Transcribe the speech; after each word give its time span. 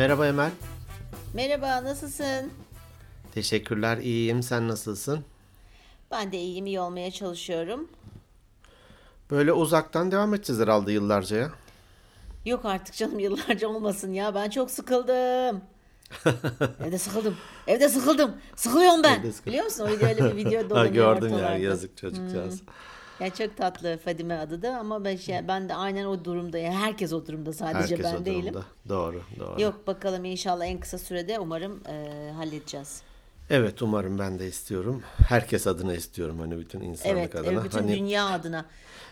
Merhaba 0.00 0.26
Emel. 0.26 0.50
Merhaba, 1.34 1.84
nasılsın? 1.84 2.50
Teşekkürler, 3.34 3.98
iyiyim. 3.98 4.42
Sen 4.42 4.68
nasılsın? 4.68 5.24
Ben 6.10 6.32
de 6.32 6.38
iyiyim, 6.38 6.66
iyi 6.66 6.80
olmaya 6.80 7.10
çalışıyorum. 7.10 7.88
Böyle 9.30 9.52
uzaktan 9.52 10.12
devam 10.12 10.34
edeceğiz 10.34 10.62
herhalde 10.62 10.92
yıllarca 10.92 11.36
ya. 11.36 11.50
Yok 12.44 12.64
artık 12.64 12.94
canım 12.94 13.18
yıllarca 13.18 13.68
olmasın 13.68 14.12
ya. 14.12 14.34
Ben 14.34 14.50
çok 14.50 14.70
sıkıldım. 14.70 15.60
Evde 16.84 16.98
sıkıldım. 16.98 17.36
Evde 17.66 17.88
sıkıldım. 17.88 18.36
Sıkılıyorum 18.56 19.02
ben. 19.02 19.20
Evde 19.20 19.32
sıkıldım. 19.32 19.52
Biliyor 19.52 19.64
musun? 19.64 19.84
O 19.84 20.06
öyle 20.06 20.24
bir 20.24 20.36
video 20.36 20.70
dolanıyor 20.70 20.94
gördüm 20.94 21.28
ya 21.28 21.36
ortalarda. 21.36 21.56
yazık 21.56 21.96
çocukcağız. 21.96 22.62
Ya 23.20 23.34
çok 23.34 23.56
tatlı 23.56 23.98
Fadime 24.04 24.34
adı 24.38 24.62
da 24.62 24.78
ama 24.78 25.04
ben 25.04 25.16
şey, 25.16 25.48
ben 25.48 25.68
de 25.68 25.74
aynen 25.74 26.04
o 26.04 26.24
durumda 26.24 26.58
ya. 26.58 26.72
Herkes 26.72 27.12
o 27.12 27.26
durumda 27.26 27.52
sadece 27.52 27.78
Herkes 27.96 28.04
ben 28.04 28.14
o 28.22 28.24
değilim. 28.24 28.54
durumda. 28.54 28.64
Doğru, 28.88 29.22
doğru. 29.38 29.60
Yok 29.62 29.86
bakalım 29.86 30.24
inşallah 30.24 30.66
en 30.66 30.80
kısa 30.80 30.98
sürede 30.98 31.38
umarım 31.38 31.80
e, 31.88 32.30
halledeceğiz. 32.36 33.02
Evet 33.50 33.82
umarım 33.82 34.18
ben 34.18 34.38
de 34.38 34.48
istiyorum. 34.48 35.02
Herkes 35.28 35.66
adına 35.66 35.94
istiyorum 35.94 36.38
hani 36.40 36.58
bütün 36.58 36.80
insanlık 36.80 37.18
Evet, 37.18 37.34
adına. 37.34 37.52
evet, 37.52 37.64
bütün 37.64 37.78
hani 37.78 37.96
dünya 37.98 38.26
adına. 38.28 38.64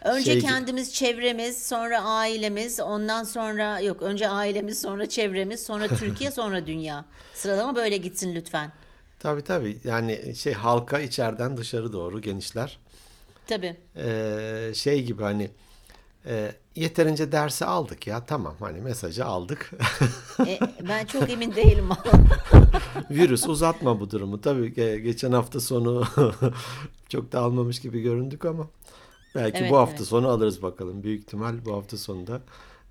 Önce 0.05 0.33
şey 0.33 0.41
kendimiz, 0.41 0.95
çevremiz, 0.95 1.66
sonra 1.66 2.01
ailemiz, 2.02 2.80
ondan 2.80 3.25
sonra 3.25 3.80
yok 3.80 4.02
önce 4.02 4.29
ailemiz, 4.29 4.80
sonra 4.80 5.09
çevremiz, 5.09 5.63
sonra 5.66 5.88
Türkiye, 5.99 6.30
sonra 6.30 6.66
dünya. 6.66 7.05
Sıralama 7.35 7.77
böyle 7.77 7.97
gitsin 7.97 8.35
lütfen. 8.35 8.73
tabii 9.19 9.43
tabii 9.45 9.79
yani 9.85 10.35
şey 10.37 10.52
halka 10.52 11.01
içeriden 11.01 11.57
dışarı 11.57 11.93
doğru 11.93 12.21
genişler. 12.23 12.79
Tabii. 13.48 13.77
Ee, 13.97 14.71
şey 14.74 15.04
gibi 15.04 15.23
hani 15.23 15.51
e, 16.27 16.52
yeterince 16.77 17.32
dersi 17.32 17.65
aldık 17.65 18.07
ya 18.07 18.27
tamam 18.27 18.54
hani 18.60 18.80
mesajı 18.80 19.24
aldık. 19.24 19.71
E, 20.46 20.59
ben 20.88 21.07
çok 21.07 21.30
emin 21.30 21.54
değilim. 21.54 21.88
Virüs 23.10 23.49
uzatma 23.49 24.01
bu 24.01 24.10
durumu. 24.10 24.41
Tabii 24.41 24.66
ge- 24.66 24.99
geçen 24.99 25.32
hafta 25.32 25.60
sonu 25.60 26.04
çok 27.09 27.32
da 27.32 27.41
almamış 27.41 27.80
gibi 27.80 28.01
göründük 28.02 28.45
ama 28.45 28.66
belki 29.35 29.59
Evet, 29.59 29.71
bu 29.71 29.76
hafta 29.76 29.96
evet. 29.96 30.07
sonu 30.09 30.29
alırız 30.29 30.63
bakalım. 30.63 31.02
Büyük 31.02 31.21
ihtimal 31.23 31.65
bu 31.65 31.73
hafta 31.76 31.96
sonunda 31.96 32.41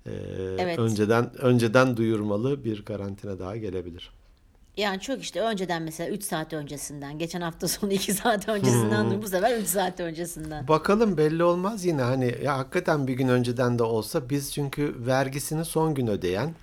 e, 0.06 0.10
Evet. 0.58 0.78
önceden 0.78 1.40
önceden 1.42 1.96
duyurmalı 1.96 2.64
bir 2.64 2.84
karantina 2.84 3.38
daha 3.38 3.56
gelebilir. 3.56 4.10
Yani 4.78 5.00
çok 5.00 5.22
işte 5.22 5.40
önceden 5.40 5.82
mesela 5.82 6.10
3 6.10 6.24
saat 6.24 6.52
öncesinden, 6.52 7.18
geçen 7.18 7.40
hafta 7.40 7.68
sonu 7.68 7.92
2 7.92 8.14
saat 8.14 8.48
öncesinden, 8.48 9.22
bu 9.22 9.28
sefer 9.28 9.58
3 9.58 9.66
saat 9.66 10.00
öncesinden. 10.00 10.68
Bakalım 10.68 11.16
belli 11.16 11.44
olmaz 11.44 11.84
yine 11.84 12.02
hani 12.02 12.34
ya 12.42 12.58
hakikaten 12.58 13.06
bir 13.06 13.12
gün 13.14 13.28
önceden 13.28 13.78
de 13.78 13.82
olsa 13.82 14.30
biz 14.30 14.52
çünkü 14.52 14.94
vergisini 15.06 15.64
son 15.64 15.94
gün 15.94 16.06
ödeyen 16.06 16.54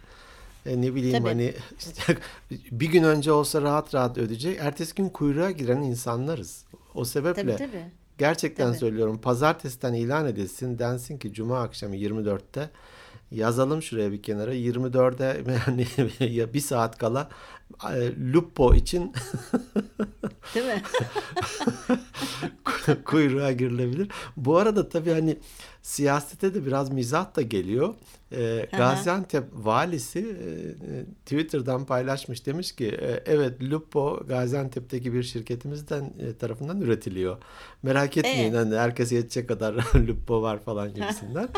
e, 0.66 0.81
ne 0.81 0.95
bileyim 0.95 1.17
Tabii. 1.17 1.27
hani 1.27 1.53
işte 1.80 2.17
bir 2.72 2.88
gün 2.88 3.03
önce 3.03 3.31
olsa 3.31 3.61
rahat 3.61 3.95
rahat 3.95 4.17
ödeyecek. 4.17 4.57
Ertesi 4.61 4.95
gün 4.95 5.09
kuyruğa 5.09 5.52
giren 5.52 5.81
insanlarız. 5.81 6.66
O 6.94 7.05
sebeple 7.05 7.41
Tabii 7.41 7.55
tabii. 7.55 7.85
Gerçekten 8.17 8.67
Tabii. 8.67 8.77
söylüyorum. 8.77 9.17
Pazartesiden 9.22 9.94
ilan 9.94 10.27
edilsin. 10.27 10.79
Densin 10.79 11.17
ki 11.17 11.33
Cuma 11.33 11.61
akşamı 11.61 11.95
24'te 11.95 12.69
yazalım 13.31 13.81
şuraya 13.81 14.11
bir 14.11 14.22
kenara. 14.22 14.55
24'e 14.55 15.44
yani 15.67 16.33
ya 16.35 16.53
bir 16.53 16.59
saat 16.59 16.97
kala 16.97 17.29
Lupo 18.33 18.75
için 18.75 19.13
Değil 20.55 20.66
mi? 20.66 20.81
kuyruğa 23.05 23.52
girilebilir. 23.52 24.11
Bu 24.38 24.57
arada 24.57 24.89
tabii 24.89 25.11
hani 25.11 25.38
siyasete 25.81 26.53
de 26.53 26.66
biraz 26.66 26.91
mizah 26.91 27.35
da 27.35 27.41
geliyor. 27.41 27.94
Hı. 28.36 28.78
Gaziantep 28.78 29.44
valisi 29.53 30.19
e, 30.19 30.50
e, 30.96 31.06
Twitter'dan 31.25 31.85
paylaşmış 31.85 32.46
demiş 32.46 32.72
ki 32.72 32.88
e, 32.88 33.23
evet 33.25 33.63
Lupo 33.63 34.23
Gaziantep'teki 34.28 35.13
bir 35.13 35.23
şirketimizden 35.23 36.13
e, 36.19 36.38
tarafından 36.38 36.81
üretiliyor. 36.81 37.38
Merak 37.84 38.18
etmeyin 38.18 38.53
Evet. 38.53 38.66
hani 38.66 38.75
herkese 38.75 39.16
yetecek 39.16 39.47
kadar 39.47 39.74
Lupo 40.07 40.41
var 40.41 40.59
falan 40.59 40.94
gibisinden. 40.94 41.50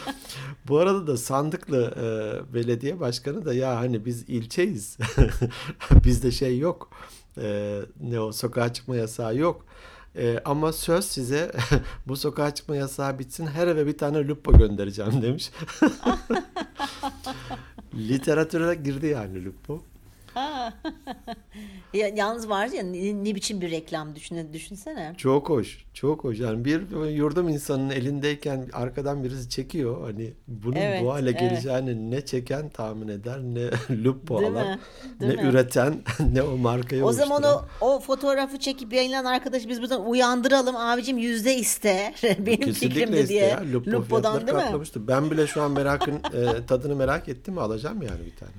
Bu 0.68 0.78
arada 0.78 1.06
da 1.06 1.16
Sandıklı 1.16 1.94
e, 1.96 2.54
belediye 2.54 3.00
başkanı 3.00 3.44
da 3.44 3.54
ya 3.54 3.76
hani 3.76 4.04
biz 4.04 4.22
ilçeyiz. 4.28 4.98
Bizde 6.04 6.30
şey 6.30 6.58
yok. 6.58 6.90
E, 7.40 7.78
ne 8.00 8.20
o 8.20 8.32
sokağa 8.32 8.72
çıkma 8.72 8.96
yasağı 8.96 9.36
yok. 9.36 9.66
E, 10.16 10.38
ama 10.44 10.72
söz 10.72 11.04
size 11.04 11.52
bu 12.06 12.16
sokağa 12.16 12.54
çıkma 12.54 12.76
yasağı 12.76 13.18
bitsin 13.18 13.46
her 13.46 13.66
eve 13.66 13.86
bir 13.86 13.98
tane 13.98 14.28
lupo 14.28 14.58
göndereceğim 14.58 15.22
demiş. 15.22 15.50
Literatüre 17.94 18.74
girdi 18.74 19.06
yani 19.06 19.44
lupo. 19.44 19.82
Ha. 20.34 20.72
ya, 21.94 22.08
yalnız 22.08 22.48
var 22.48 22.66
ya 22.66 22.82
ne, 22.82 23.24
ne 23.24 23.34
biçim 23.34 23.60
bir 23.60 23.70
reklam 23.70 24.16
düşün, 24.16 24.52
düşünsene. 24.52 25.14
Çok 25.16 25.48
hoş, 25.48 25.84
çok 25.94 26.24
hoş. 26.24 26.38
Yani 26.38 26.64
bir 26.64 27.06
yurdum 27.10 27.48
insanının 27.48 27.90
elindeyken 27.90 28.68
arkadan 28.72 29.24
birisi 29.24 29.48
çekiyor. 29.48 30.02
Hani 30.04 30.32
bunun 30.48 30.76
Evet, 30.76 31.02
bu 31.04 31.12
hale 31.12 31.30
evet. 31.30 31.40
geleceğini 31.40 32.10
ne 32.10 32.24
çeken 32.24 32.68
tahmin 32.68 33.08
eder, 33.08 33.38
ne 33.40 33.70
lupo 34.04 34.40
Değil 34.40 34.50
alan, 34.52 34.66
mi? 34.68 34.78
Değil 35.20 35.36
ne 35.36 35.42
mi? 35.42 35.48
üreten, 35.48 36.02
ne 36.32 36.42
o 36.42 36.56
markayı 36.56 37.04
O 37.04 37.12
zaman 37.12 37.42
o, 37.42 37.64
o 37.80 38.00
fotoğrafı 38.00 38.58
çekip 38.58 38.92
yayınlanan 38.92 39.32
arkadaşı 39.32 39.68
biz 39.68 39.82
buradan 39.82 40.06
uyandıralım. 40.06 40.76
Abicim 40.76 41.18
yüzde 41.18 41.56
iste. 41.56 42.14
Benim 42.22 42.60
Kesinlikle 42.60 42.74
fikrimdi 42.88 43.28
diye. 43.28 43.46
ya. 43.46 43.62
Lupo 43.72 43.90
Lupo'dan 43.90 44.46
değil 44.46 44.58
mi? 44.58 44.82
Ben 44.96 45.30
bile 45.30 45.46
şu 45.46 45.62
an 45.62 45.70
merakın 45.70 46.14
e, 46.14 46.66
tadını 46.66 46.96
merak 46.96 47.28
ettim. 47.28 47.58
Alacağım 47.58 48.02
yani 48.02 48.20
bir 48.26 48.36
tane. 48.36 48.52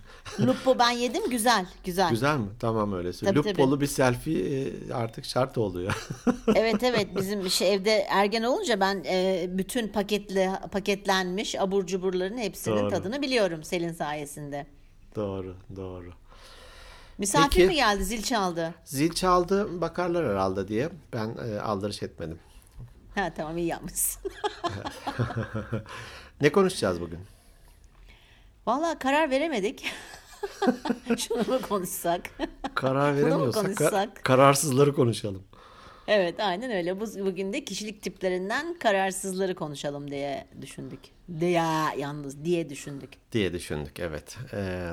Lupo 0.50 0.80
ben 0.80 0.92
yedim 0.92 1.30
güzel. 1.30 1.63
Güzel. 1.84 2.10
Güzel 2.10 2.38
mi? 2.38 2.48
Tamam 2.60 2.94
öyleyse. 2.94 3.26
Tabii, 3.26 3.36
Lupolu 3.38 3.82
bir 3.82 3.88
selfie 3.88 4.62
e, 4.90 4.94
artık 4.94 5.26
şart 5.26 5.58
oluyor. 5.58 6.08
Evet 6.56 6.84
evet 6.84 7.08
bizim 7.16 7.50
şey 7.50 7.74
evde 7.74 7.92
ergen 8.10 8.44
olunca 8.44 8.80
ben 8.80 9.04
e, 9.08 9.46
bütün 9.50 9.88
paketli 9.88 10.50
paketlenmiş 10.72 11.56
abur 11.60 11.86
cuburların 11.88 12.38
hepsinin 12.38 12.76
Doğru. 12.78 12.90
tadını 12.90 13.22
biliyorum 13.22 13.64
Selin 13.64 13.94
sayesinde. 13.94 14.68
doğru, 15.16 15.56
doğru. 15.76 16.14
Misafir 17.18 17.50
Peki. 17.56 17.68
mi 17.68 17.76
geldi 17.76 18.04
zil 18.06 18.22
çaldı? 18.24 18.74
Zil 18.86 19.12
çaldı 19.14 19.82
bakarlar 19.82 20.30
herhalde 20.30 20.68
diye 20.68 20.90
ben 21.14 21.36
e, 21.48 21.60
aldırış 21.60 22.04
etmedim. 22.04 22.40
Ha 23.16 23.34
tamam 23.38 23.58
iyi 23.58 23.68
yapmışsın. 23.68 24.32
Ne 26.42 26.52
konuşacağız 26.52 27.02
bugün? 27.02 27.20
Vallahi 28.68 29.00
karar 29.00 29.30
veremedik. 29.30 29.86
Şunu 31.18 31.38
mu 31.54 31.62
konuşsak? 31.70 32.22
Karar 32.76 33.16
veremiyorsak 33.18 33.64
konuşsak? 33.64 34.24
kararsızları 34.24 34.96
konuşalım. 34.96 35.44
Evet 36.08 36.40
aynen 36.40 36.72
öyle. 36.72 37.00
Bu, 37.00 37.06
bugün 37.26 37.54
de 37.54 37.66
kişilik 37.66 38.02
tiplerinden 38.02 38.80
kararsızları 38.80 39.56
konuşalım 39.56 40.12
diye 40.12 40.48
düşündük. 40.62 41.00
Diye 41.40 41.64
yalnız 41.98 42.46
diye 42.46 42.70
düşündük. 42.70 43.10
diye 43.32 43.54
düşündük 43.54 44.00
evet. 44.00 44.38
Ee, 44.54 44.90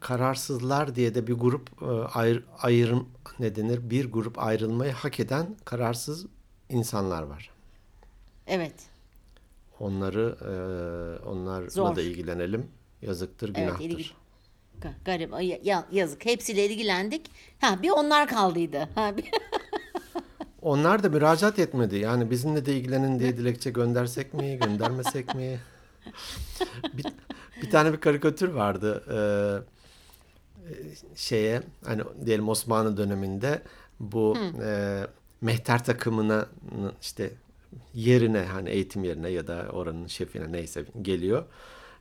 kararsızlar 0.00 0.94
diye 0.94 1.14
de 1.14 1.26
bir 1.26 1.32
grup 1.32 1.70
e, 1.82 1.86
ayr, 2.18 2.42
ayrım 2.62 3.08
ne 3.38 3.56
denir? 3.56 3.90
Bir 3.90 4.12
grup 4.12 4.38
ayrılmayı 4.38 4.92
hak 4.92 5.20
eden 5.20 5.56
kararsız 5.64 6.26
insanlar 6.68 7.22
var. 7.22 7.50
Evet. 8.46 8.74
Onları 9.80 10.36
e, 10.40 11.28
onlarla 11.28 11.70
Zor. 11.70 11.96
da 11.96 12.02
ilgilenelim. 12.02 12.66
Yazıktır, 13.02 13.48
Evet, 13.48 13.56
günahtır. 13.56 13.84
ilgi- 13.84 14.02
Ga- 14.10 14.12
Garip, 15.04 15.32
yazık. 15.92 16.26
Hepsiyle 16.26 16.66
ilgilendik. 16.66 17.30
Ha 17.60 17.82
bir 17.82 17.90
onlar 17.90 18.28
kaldıydı. 18.28 18.88
Ha 18.94 19.16
bir 19.16 19.24
Onlar 20.62 21.02
da 21.02 21.08
müracaat 21.08 21.58
etmedi. 21.58 21.96
Yani 21.96 22.30
bizimle 22.30 22.66
de 22.66 22.76
ilgilenin 22.76 23.18
diye 23.18 23.36
dilekçe 23.36 23.70
göndersek 23.70 24.34
mi, 24.34 24.58
göndermesek 24.58 25.34
mi? 25.34 25.60
Bir, 26.92 27.06
bir 27.62 27.70
tane 27.70 27.92
bir 27.92 28.00
karikatür 28.00 28.48
vardı. 28.48 29.04
Ee, 29.12 29.76
şeye 31.16 31.62
hani 31.84 32.02
diyelim 32.26 32.48
Osmanlı 32.48 32.96
döneminde 32.96 33.62
bu 34.00 34.36
e, 34.62 35.00
mehter 35.40 35.84
takımına 35.84 36.46
işte 37.00 37.30
yerine 37.94 38.44
hani 38.44 38.70
eğitim 38.70 39.04
yerine 39.04 39.28
ya 39.28 39.46
da 39.46 39.66
oranın 39.72 40.06
şefine 40.06 40.52
neyse 40.52 40.84
geliyor. 41.02 41.44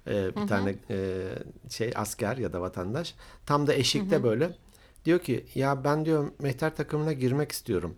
Ee, 0.07 0.35
bir 0.35 0.47
tane 0.47 0.75
e, 0.89 1.27
şey 1.69 1.91
asker 1.95 2.37
ya 2.37 2.53
da 2.53 2.61
vatandaş 2.61 3.15
tam 3.45 3.67
da 3.67 3.73
eşikte 3.73 4.23
böyle 4.23 4.55
diyor 5.05 5.19
ki 5.19 5.45
ya 5.55 5.83
ben 5.83 6.05
diyor 6.05 6.31
mehter 6.39 6.75
takımına 6.75 7.13
girmek 7.13 7.51
istiyorum. 7.51 7.95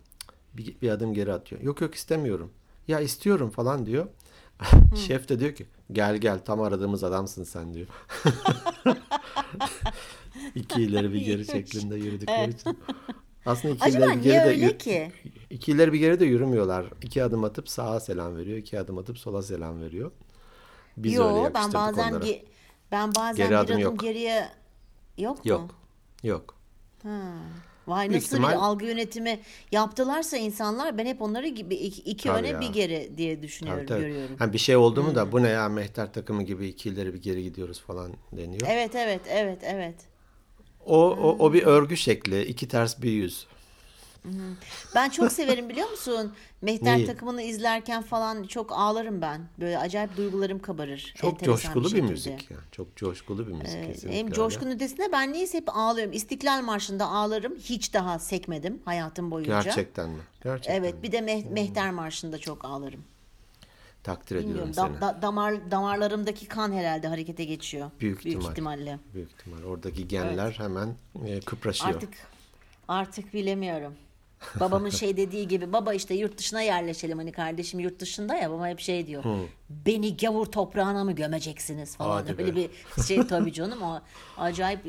Bir, 0.54 0.82
bir 0.82 0.90
adım 0.90 1.14
geri 1.14 1.34
atıyor. 1.34 1.62
Yok 1.62 1.82
yok 1.82 1.96
istemiyorum. 1.96 2.52
Ya 2.88 3.00
istiyorum 3.00 3.50
falan 3.50 3.86
diyor. 3.86 4.08
Şef 4.96 5.30
de 5.30 5.40
diyor 5.40 5.56
ki 5.56 5.66
gel 5.92 6.18
gel 6.18 6.40
tam 6.40 6.62
aradığımız 6.62 7.04
adamsın 7.04 7.44
sen 7.44 7.74
diyor. 7.74 7.88
İki 10.56 10.82
ileri 10.82 11.14
bir 11.14 11.22
geri 11.22 11.46
şeklinde 11.46 11.96
yürüdükleri 11.96 12.52
için. 12.52 12.78
Aslında 13.46 13.74
iki 13.74 13.84
Acaba 13.84 14.06
ileri 14.06 14.18
bir 14.18 14.24
geri 14.24 14.36
de 14.36 14.50
öyle 14.50 14.78
ki? 14.78 15.12
iki 15.50 15.72
ileri 15.72 15.94
bir 15.94 16.00
geri 16.00 16.20
de 16.20 16.26
yürümüyorlar. 16.26 16.86
İki 17.02 17.24
adım 17.24 17.44
atıp 17.44 17.70
sağa 17.70 18.00
selam 18.00 18.38
veriyor. 18.38 18.58
iki 18.58 18.80
adım 18.80 18.98
atıp 18.98 19.18
sola 19.18 19.42
selam 19.42 19.82
veriyor. 19.82 20.12
Biz 20.98 21.14
öyle 21.14 21.24
Yo 21.24 21.36
ben 21.36 21.44
yakıştırdık 21.44 21.74
bazen 21.76 22.12
onlara. 22.12 22.26
ge- 22.26 22.42
ben 22.92 23.16
bazen 23.16 23.36
Geri 23.36 23.50
bir 23.50 23.56
adım 23.56 23.80
yok. 23.80 24.00
geriye 24.00 24.50
Yok 25.18 25.38
mu? 25.46 25.52
Yok. 25.52 25.76
Yok. 26.24 26.56
Vay 27.88 28.10
Büyük 28.10 28.22
nasıl 28.24 28.38
ihtimal- 28.38 28.52
bir 28.52 28.58
algı 28.58 28.86
yönetimi 28.86 29.40
yaptılarsa 29.72 30.38
insanlar 30.38 30.98
ben 30.98 31.06
hep 31.06 31.22
onları 31.22 31.48
gibi 31.48 31.76
iki, 31.76 32.02
iki 32.02 32.28
Tabii 32.30 32.40
öne 32.40 32.48
ya. 32.48 32.62
bir 32.62 32.68
geri 32.74 33.18
diye 33.18 33.42
düşünüyorum 33.42 33.86
Tabii, 33.86 34.00
tabii. 34.00 34.08
görüyorum. 34.10 34.36
Ha, 34.40 34.54
bir 34.54 34.58
şey 34.58 34.76
oldu 34.76 35.04
mu 35.04 35.16
da 35.16 35.32
bu 35.32 35.44
ne 35.44 35.50
ya 35.50 35.70
mehter 35.70 36.14
takımı 36.14 36.44
gibi 36.44 36.68
iki 36.68 36.90
ileri 36.90 37.14
bir 37.14 37.22
geri 37.22 37.44
gidiyoruz 37.44 37.82
falan 37.82 38.12
deniyor. 38.32 38.62
Evet 38.68 38.96
evet 38.96 39.22
evet 39.30 39.60
evet. 39.64 39.96
O, 40.86 41.10
o, 41.10 41.46
o 41.46 41.54
bir 41.54 41.64
örgü 41.64 41.98
şekli. 41.98 42.46
iki 42.46 42.68
ters 42.68 43.02
bir 43.02 43.12
yüz. 43.12 43.48
Ben 44.96 45.10
çok 45.10 45.32
severim 45.32 45.70
biliyor 45.70 45.90
musun? 45.90 46.34
Mehter 46.62 46.98
Neyi? 46.98 47.06
takımını 47.06 47.42
izlerken 47.42 48.02
falan 48.04 48.44
çok 48.44 48.72
ağlarım 48.72 49.22
ben. 49.22 49.42
Böyle 49.60 49.78
acayip 49.80 50.18
duygularım 50.18 50.60
kabarır. 50.60 51.14
Çok 51.18 51.34
enteresan 51.34 51.56
coşkulu 51.56 51.84
bir, 51.84 51.90
şekilde. 51.90 52.12
müzik 52.12 52.52
yani. 52.52 52.62
Çok 52.72 52.96
coşkulu 52.96 53.48
bir 53.48 53.52
müzik 53.54 53.86
kesinlikle. 53.86 54.20
Hem 54.20 54.32
coşkun 54.32 54.68
ötesinde 54.72 55.12
ben 55.12 55.34
niyeyse 55.34 55.58
hep 55.58 55.70
ağlıyorum. 55.76 56.14
İstiklal 56.14 56.62
Marşı'nda 56.62 57.06
ağlarım. 57.06 57.56
Hiç 57.56 57.94
daha 57.94 58.20
sekmedim 58.20 58.80
hayatım 58.86 59.32
boyunca. 59.32 59.62
Gerçekten 59.62 60.10
mi? 60.10 60.22
Gerçekten 60.44 60.76
Evet 60.76 60.94
mi? 60.96 61.04
bir 61.04 61.12
de 61.12 61.18
Meh- 61.20 61.50
Mehter 61.50 61.92
Marşı'nda 61.92 62.38
çok 62.38 62.66
ağlarım. 62.66 63.04
Takdir 64.04 64.36
ediyorum 64.36 64.70
Bilmiyorum 64.70 64.74
seni. 64.74 65.02
da- 65.02 65.16
da- 65.16 65.22
damar 65.22 65.72
damarlarımdaki 65.72 66.46
kan 66.48 66.72
herhalde 66.72 67.08
harekete 67.08 67.46
geçiyor. 67.46 67.92
Büyük 68.00 68.26
ihtimal. 68.26 68.52
ihtimalle. 68.52 69.00
Büyük 69.14 69.32
ihtimal. 69.32 69.64
Oradaki 69.64 70.08
genler 70.08 70.52
hemen 70.52 70.96
e, 71.28 71.40
kıpraşıyor. 71.40 71.96
Artık 71.96 72.10
artık 72.88 73.34
bilemiyorum. 73.34 73.94
Babamın 74.60 74.90
şey 74.90 75.18
dediği 75.18 75.48
gibi 75.48 75.74
baba 75.74 75.94
işte 75.94 76.14
yurt 76.14 76.38
dışına 76.38 76.62
yerleşelim 76.62 77.18
hani 77.18 77.32
kardeşim 77.32 77.80
yurt 77.80 78.00
dışında 78.00 78.36
ya 78.36 78.52
baba 78.52 78.68
hep 78.68 78.80
şey 78.80 79.08
diyor. 79.08 79.24
Beni 79.70 80.18
gavur 80.18 80.46
toprağına 80.46 81.04
mı 81.04 81.12
gömeceksiniz 81.12 81.96
falan. 81.96 82.16
Hadi 82.16 82.36
öyle 82.42 82.56
be. 82.56 82.56
bir 82.56 82.70
şey 83.04 83.28
tabii 83.28 83.54
canım 83.54 83.82
o 83.82 84.00
acayip 84.38 84.80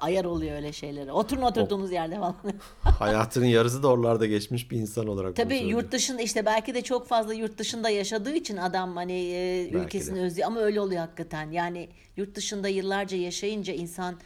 ayar 0.00 0.24
oluyor 0.24 0.56
öyle 0.56 0.72
şeylere. 0.72 1.12
Oturun 1.12 1.42
oturduğunuz 1.42 1.92
yerde 1.92 2.16
falan. 2.16 2.36
Hayatının 2.82 3.46
yarısı 3.46 3.82
da 3.82 3.88
oralarda 3.88 4.26
geçmiş 4.26 4.70
bir 4.70 4.76
insan 4.76 5.06
olarak 5.06 5.36
Tabii 5.36 5.58
yurt 5.58 5.92
dışında 5.92 6.22
işte 6.22 6.46
belki 6.46 6.74
de 6.74 6.82
çok 6.82 7.08
fazla 7.08 7.34
yurt 7.34 7.58
dışında 7.58 7.90
yaşadığı 7.90 8.34
için 8.34 8.56
adam 8.56 8.96
hani 8.96 9.12
e, 9.12 9.68
ülkesini 9.68 10.20
özlüyor 10.20 10.48
ama 10.48 10.60
öyle 10.60 10.80
oluyor 10.80 11.00
hakikaten. 11.00 11.50
Yani 11.50 11.88
yurt 12.16 12.34
dışında 12.34 12.68
yıllarca 12.68 13.16
yaşayınca 13.16 13.74
insan 13.74 14.16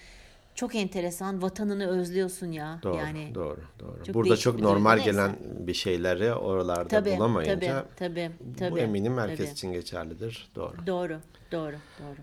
çok 0.61 0.75
enteresan 0.75 1.43
vatanını 1.43 1.87
özlüyorsun 1.87 2.53
ya. 2.53 2.81
Doğru, 2.83 2.97
yani 2.97 3.35
doğru, 3.35 3.61
doğru. 3.81 4.05
Çok 4.05 4.15
Burada 4.15 4.37
çok 4.37 4.61
normal 4.61 4.95
Neyse. 4.95 5.11
gelen 5.11 5.37
bir 5.43 5.75
şeyleri 5.75 6.35
oralarda 6.35 6.89
tabii 6.89 7.17
bulamayınca 7.17 7.87
tabii 7.97 7.97
tabii 7.97 8.33
tabii. 8.59 8.71
bu 8.71 8.79
eminim 8.79 9.19
herkes 9.19 9.39
tabii. 9.39 9.51
için 9.51 9.73
geçerlidir. 9.73 10.51
Doğru. 10.55 10.87
Doğru 10.87 11.21
doğru 11.53 11.77
doğru. 11.99 12.17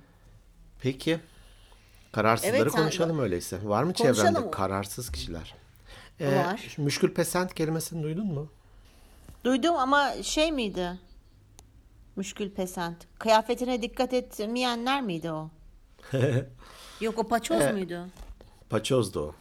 Peki 0.81 1.19
kararsızları 2.11 2.57
Evet, 2.57 2.71
sen- 2.71 2.81
konuşalım 2.81 3.19
öyleyse. 3.19 3.57
Var 3.63 3.83
mı 3.83 3.93
Konuşalım. 3.93 4.33
çevrende 4.33 4.51
kararsız 4.51 5.11
kişiler? 5.11 5.55
Ee, 6.19 6.35
Var. 6.35 6.75
Müşkül 6.77 7.13
pesent 7.13 7.53
kelimesini 7.53 8.03
duydun 8.03 8.27
mu? 8.27 8.47
Duydum 9.43 9.75
ama 9.75 10.23
şey 10.23 10.51
miydi? 10.51 10.99
Müşkül 12.15 12.49
pesent. 12.49 12.97
Kıyafetine 13.19 13.81
dikkat 13.81 14.13
etmeyenler 14.13 15.01
miydi 15.01 15.31
o? 15.31 15.49
Yok 17.01 17.19
o 17.19 17.27
paçoz 17.27 17.71
muydu? 17.73 18.05
Paçozdu 18.69 19.19
o. 19.19 19.35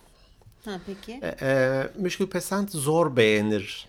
Ha 0.64 0.81
peki. 0.87 1.20
E, 1.23 1.37
e, 1.40 1.82
müşkül 1.96 2.26
pesent 2.26 2.70
zor 2.70 3.17
beğenir 3.17 3.88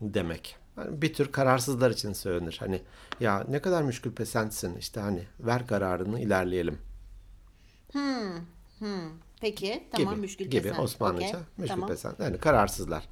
demek. 0.00 0.56
Yani 0.76 1.02
bir 1.02 1.14
tür 1.14 1.32
kararsızlar 1.32 1.90
için 1.90 2.12
söylenir. 2.12 2.56
Hani 2.60 2.82
ya 3.20 3.44
ne 3.48 3.62
kadar 3.62 3.82
müşkül 3.82 4.12
pesentsin 4.12 4.76
işte 4.76 5.00
hani 5.00 5.22
ver 5.40 5.66
kararını 5.66 6.20
ilerleyelim 6.20 6.78
Peki 9.44 9.84
tamam 9.92 10.14
gibi, 10.14 10.20
müşkül 10.20 10.44
gibi. 10.44 10.72
Osmanlıca 10.72 11.26
Okey, 11.26 11.40
müşkül 11.56 11.96
tamam. 11.96 12.16
Yani 12.18 12.38
kararsızlar. 12.38 13.08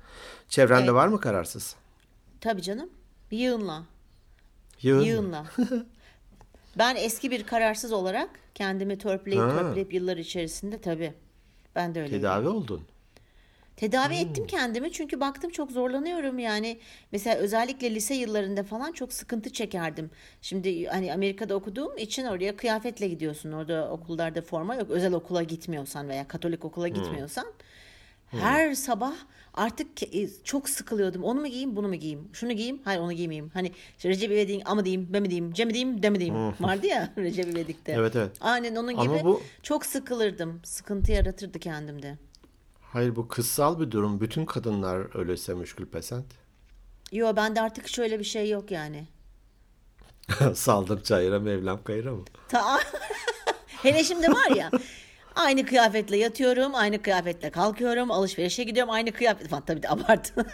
Çevrende 0.48 0.84
Evet. 0.84 0.94
var 0.94 1.08
mı 1.08 1.20
kararsız? 1.20 1.76
Tabii 2.40 2.62
canım. 2.62 2.90
Yığınla. 3.30 3.82
Yığın. 4.82 5.00
Yığınla. 5.00 5.46
ben 6.78 6.96
eski 6.96 7.30
bir 7.30 7.46
kararsız 7.46 7.92
olarak 7.92 8.30
kendimi 8.54 8.98
törpüleyip 8.98 9.50
törpüleyip 9.50 9.92
yıllar 9.92 10.16
içerisinde 10.16 10.80
tabii. 10.80 11.14
Ben 11.76 11.94
de 11.94 12.02
öyleyim. 12.02 12.22
Tedavi 12.22 12.48
oldun. 12.48 12.82
Tedavi 13.76 14.14
ettim 14.14 14.46
kendimi 14.46 14.92
çünkü 14.92 15.20
baktım 15.20 15.50
çok 15.50 15.70
zorlanıyorum 15.72 16.38
yani. 16.38 16.78
Mesela 17.12 17.36
özellikle 17.36 17.94
lise 17.94 18.14
yıllarında 18.14 18.62
falan 18.62 18.92
çok 18.92 19.12
sıkıntı 19.12 19.52
çekerdim. 19.52 20.10
Şimdi 20.42 20.86
hani 20.86 21.12
Amerika'da 21.12 21.54
okuduğum 21.54 21.98
için 21.98 22.24
oraya 22.24 22.56
kıyafetle 22.56 23.08
gidiyorsun. 23.08 23.52
Orada 23.52 23.90
okullarda 23.90 24.42
forma 24.42 24.74
yok. 24.74 24.90
Özel 24.90 25.12
okula 25.12 25.42
gitmiyorsan 25.42 26.08
veya 26.08 26.28
Katolik 26.28 26.64
okula 26.64 26.88
gitmiyorsan. 26.88 27.46
Her 28.40 28.74
sabah 28.74 29.14
artık 29.54 29.98
ke- 30.02 30.44
çok 30.44 30.68
sıkılıyordum. 30.68 31.24
Onu 31.24 31.40
mu 31.40 31.46
giyeyim, 31.46 31.76
bunu 31.76 31.88
mu 31.88 31.94
giyeyim? 31.94 32.28
Şunu 32.32 32.52
giyeyim, 32.52 32.80
hayır 32.84 33.00
onu 33.00 33.12
giymeyeyim. 33.12 33.50
Hani 33.54 33.72
işte 33.96 34.08
Recep 34.08 34.30
İvedik'in 34.30 34.62
ama 34.64 34.84
diyeyim, 34.84 35.08
ben 35.12 35.22
mi 35.22 35.30
diyeyim, 35.30 35.52
Cem 35.52 35.68
mi 35.68 35.74
diyeyim, 35.74 36.02
de 36.02 36.10
mi 36.10 36.20
diyeyim 36.20 36.36
vardı 36.60 36.86
ya 36.86 37.12
Recep 37.18 37.46
İvedik'te. 37.46 37.92
Evet, 37.92 38.16
evet. 38.16 38.30
Aynen 38.40 38.76
onun 38.76 38.94
Ama 38.94 39.04
gibi 39.16 39.24
bu- 39.24 39.42
çok 39.62 39.86
sıkılırdım. 39.86 40.60
Sıkıntı 40.64 41.12
yaratırdı 41.12 41.58
kendimde. 41.58 42.18
Hayır 42.82 43.16
bu 43.16 43.28
kıssal 43.28 43.80
bir 43.80 43.90
durum. 43.90 44.20
Bütün 44.20 44.46
kadınlar 44.46 45.18
öyleyse 45.18 45.54
müşkül 45.54 45.86
pesent. 45.86 46.26
Yo 47.12 47.36
bende 47.36 47.60
artık 47.60 47.88
şöyle 47.88 48.18
bir 48.18 48.24
şey 48.24 48.50
yok 48.50 48.70
yani. 48.70 49.06
Saldım 50.54 51.00
çayıra 51.02 51.40
Mevlam 51.40 51.84
kayıra 51.84 52.12
mı? 52.14 52.24
Ta 52.48 52.78
Hele 53.66 54.04
şimdi 54.04 54.28
var 54.28 54.50
ya 54.56 54.70
aynı 55.34 55.66
kıyafetle 55.66 56.16
yatıyorum, 56.16 56.74
aynı 56.74 57.02
kıyafetle 57.02 57.50
kalkıyorum, 57.50 58.10
alışverişe 58.10 58.64
gidiyorum, 58.64 58.92
aynı 58.92 59.12
kıyafet 59.12 59.48
falan 59.48 59.64
tabii 59.64 59.82
de 59.82 59.88
abartı. 59.88 60.46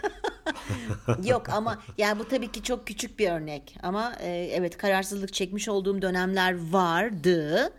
Yok 1.24 1.48
ama 1.48 1.78
yani 1.98 2.18
bu 2.18 2.28
tabii 2.28 2.52
ki 2.52 2.62
çok 2.62 2.86
küçük 2.86 3.18
bir 3.18 3.30
örnek 3.30 3.76
ama 3.82 4.12
e, 4.20 4.50
evet 4.54 4.76
kararsızlık 4.76 5.32
çekmiş 5.32 5.68
olduğum 5.68 6.02
dönemler 6.02 6.72
vardı. 6.72 7.72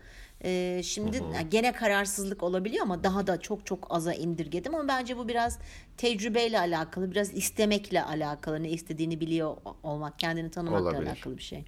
E, 0.43 0.81
şimdi 0.83 1.17
yani 1.17 1.49
gene 1.49 1.71
kararsızlık 1.71 2.43
olabiliyor 2.43 2.83
ama 2.83 3.03
daha 3.03 3.27
da 3.27 3.41
çok 3.41 3.65
çok 3.65 3.87
aza 3.89 4.13
indirgedim 4.13 4.75
ama 4.75 4.87
bence 4.87 5.17
bu 5.17 5.27
biraz 5.27 5.59
tecrübeyle 5.97 6.59
alakalı, 6.59 7.11
biraz 7.11 7.33
istemekle 7.33 8.03
alakalı, 8.03 8.63
ne 8.63 8.69
istediğini 8.69 9.19
biliyor 9.19 9.57
olmak, 9.83 10.19
kendini 10.19 10.51
tanımakla 10.51 10.83
Olabilir. 10.83 11.07
alakalı 11.07 11.37
bir 11.37 11.43
şey. 11.43 11.65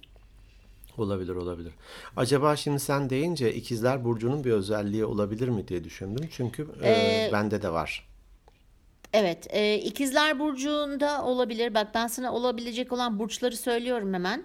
Olabilir 0.98 1.34
olabilir. 1.34 1.72
Acaba 2.16 2.56
şimdi 2.56 2.80
sen 2.80 3.10
deyince 3.10 3.54
ikizler 3.54 4.04
burcunun 4.04 4.44
bir 4.44 4.50
özelliği 4.52 5.04
olabilir 5.04 5.48
mi 5.48 5.68
diye 5.68 5.84
düşündüm. 5.84 6.28
Çünkü 6.32 6.68
e, 6.82 6.90
Ee, 6.90 7.28
bende 7.32 7.62
de 7.62 7.72
var. 7.72 8.08
Evet, 9.12 9.46
e, 9.50 9.78
ikizler 9.78 10.38
burcunda 10.38 11.24
olabilir. 11.24 11.74
Bak 11.74 11.88
ben 11.94 12.06
sana 12.06 12.32
olabilecek 12.32 12.92
olan 12.92 13.18
burçları 13.18 13.56
söylüyorum 13.56 14.14
hemen. 14.14 14.44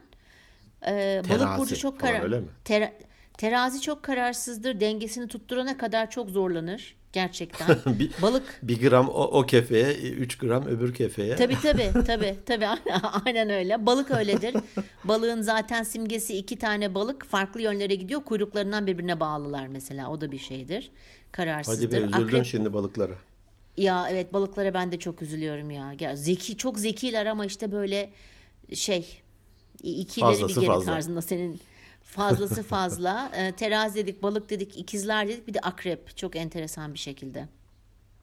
E, 0.87 1.21
balık 1.29 1.39
Terazi 1.39 1.61
burcu 1.61 1.77
çok 1.77 1.99
falan, 1.99 2.13
karar. 2.13 2.23
öyle 2.23 2.39
mi? 2.39 2.47
Tera- 2.65 2.93
terazi 3.37 3.81
çok 3.81 4.03
kararsızdır. 4.03 4.79
Dengesini 4.79 5.27
tutturana 5.27 5.77
kadar 5.77 6.09
çok 6.09 6.29
zorlanır 6.29 6.95
gerçekten. 7.21 7.77
Bir- 7.99 8.11
balık 8.21 8.43
Bir 8.63 8.81
gram 8.89 9.09
o, 9.09 9.23
o 9.23 9.45
kefeye, 9.45 9.93
3 10.11 10.37
gram 10.37 10.65
öbür 10.67 10.93
kefeye. 10.93 11.35
Tabii 11.35 11.57
tabii 11.61 11.91
tabii 12.07 12.35
tabii 12.45 12.65
aynen, 13.25 13.49
öyle. 13.49 13.85
Balık 13.85 14.11
öyledir. 14.11 14.55
Balığın 15.03 15.41
zaten 15.41 15.83
simgesi 15.83 16.37
iki 16.37 16.59
tane 16.59 16.95
balık 16.95 17.25
farklı 17.25 17.61
yönlere 17.61 17.95
gidiyor. 17.95 18.23
Kuyruklarından 18.23 18.87
birbirine 18.87 19.19
bağlılar 19.19 19.67
mesela. 19.67 20.11
O 20.11 20.21
da 20.21 20.31
bir 20.31 20.39
şeydir. 20.39 20.91
Kararsızdır. 21.31 21.85
Hadi 21.87 21.91
be 21.91 21.97
üzüldün 22.17 22.37
Akrep- 22.37 22.45
şimdi 22.45 22.73
balıklara. 22.73 23.13
Ya 23.77 24.07
evet 24.11 24.33
balıklara 24.33 24.73
ben 24.73 24.91
de 24.91 24.99
çok 24.99 25.21
üzülüyorum 25.21 25.71
ya. 25.71 25.93
ya 25.99 26.15
zeki 26.15 26.57
çok 26.57 26.79
zekiler 26.79 27.25
ama 27.25 27.45
işte 27.45 27.71
böyle 27.71 28.09
şey 28.73 29.21
ikileri 29.83 30.29
Fazlası 30.31 30.55
bir 30.55 30.61
geri 30.61 30.71
fazla. 30.73 30.91
tarzında 30.93 31.21
senin 31.21 31.59
fazlası 32.07 32.63
fazla. 32.63 33.31
Ee, 33.35 33.51
terazi 33.51 33.95
dedik, 33.95 34.23
balık 34.23 34.49
dedik, 34.49 34.77
ikizler 34.77 35.27
dedik, 35.27 35.47
bir 35.47 35.53
de 35.53 35.59
akrep 35.59 36.17
çok 36.17 36.35
enteresan 36.35 36.93
bir 36.93 36.99
şekilde. 36.99 37.47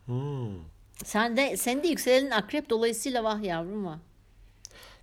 Hmm. 0.06 0.74
Sen 1.04 1.36
de 1.36 1.56
sen 1.56 1.82
de 1.82 1.88
yükselenin 1.88 2.30
akrep 2.30 2.70
dolayısıyla 2.70 3.24
vah 3.24 3.42
yavrum 3.42 3.84
var. 3.84 3.98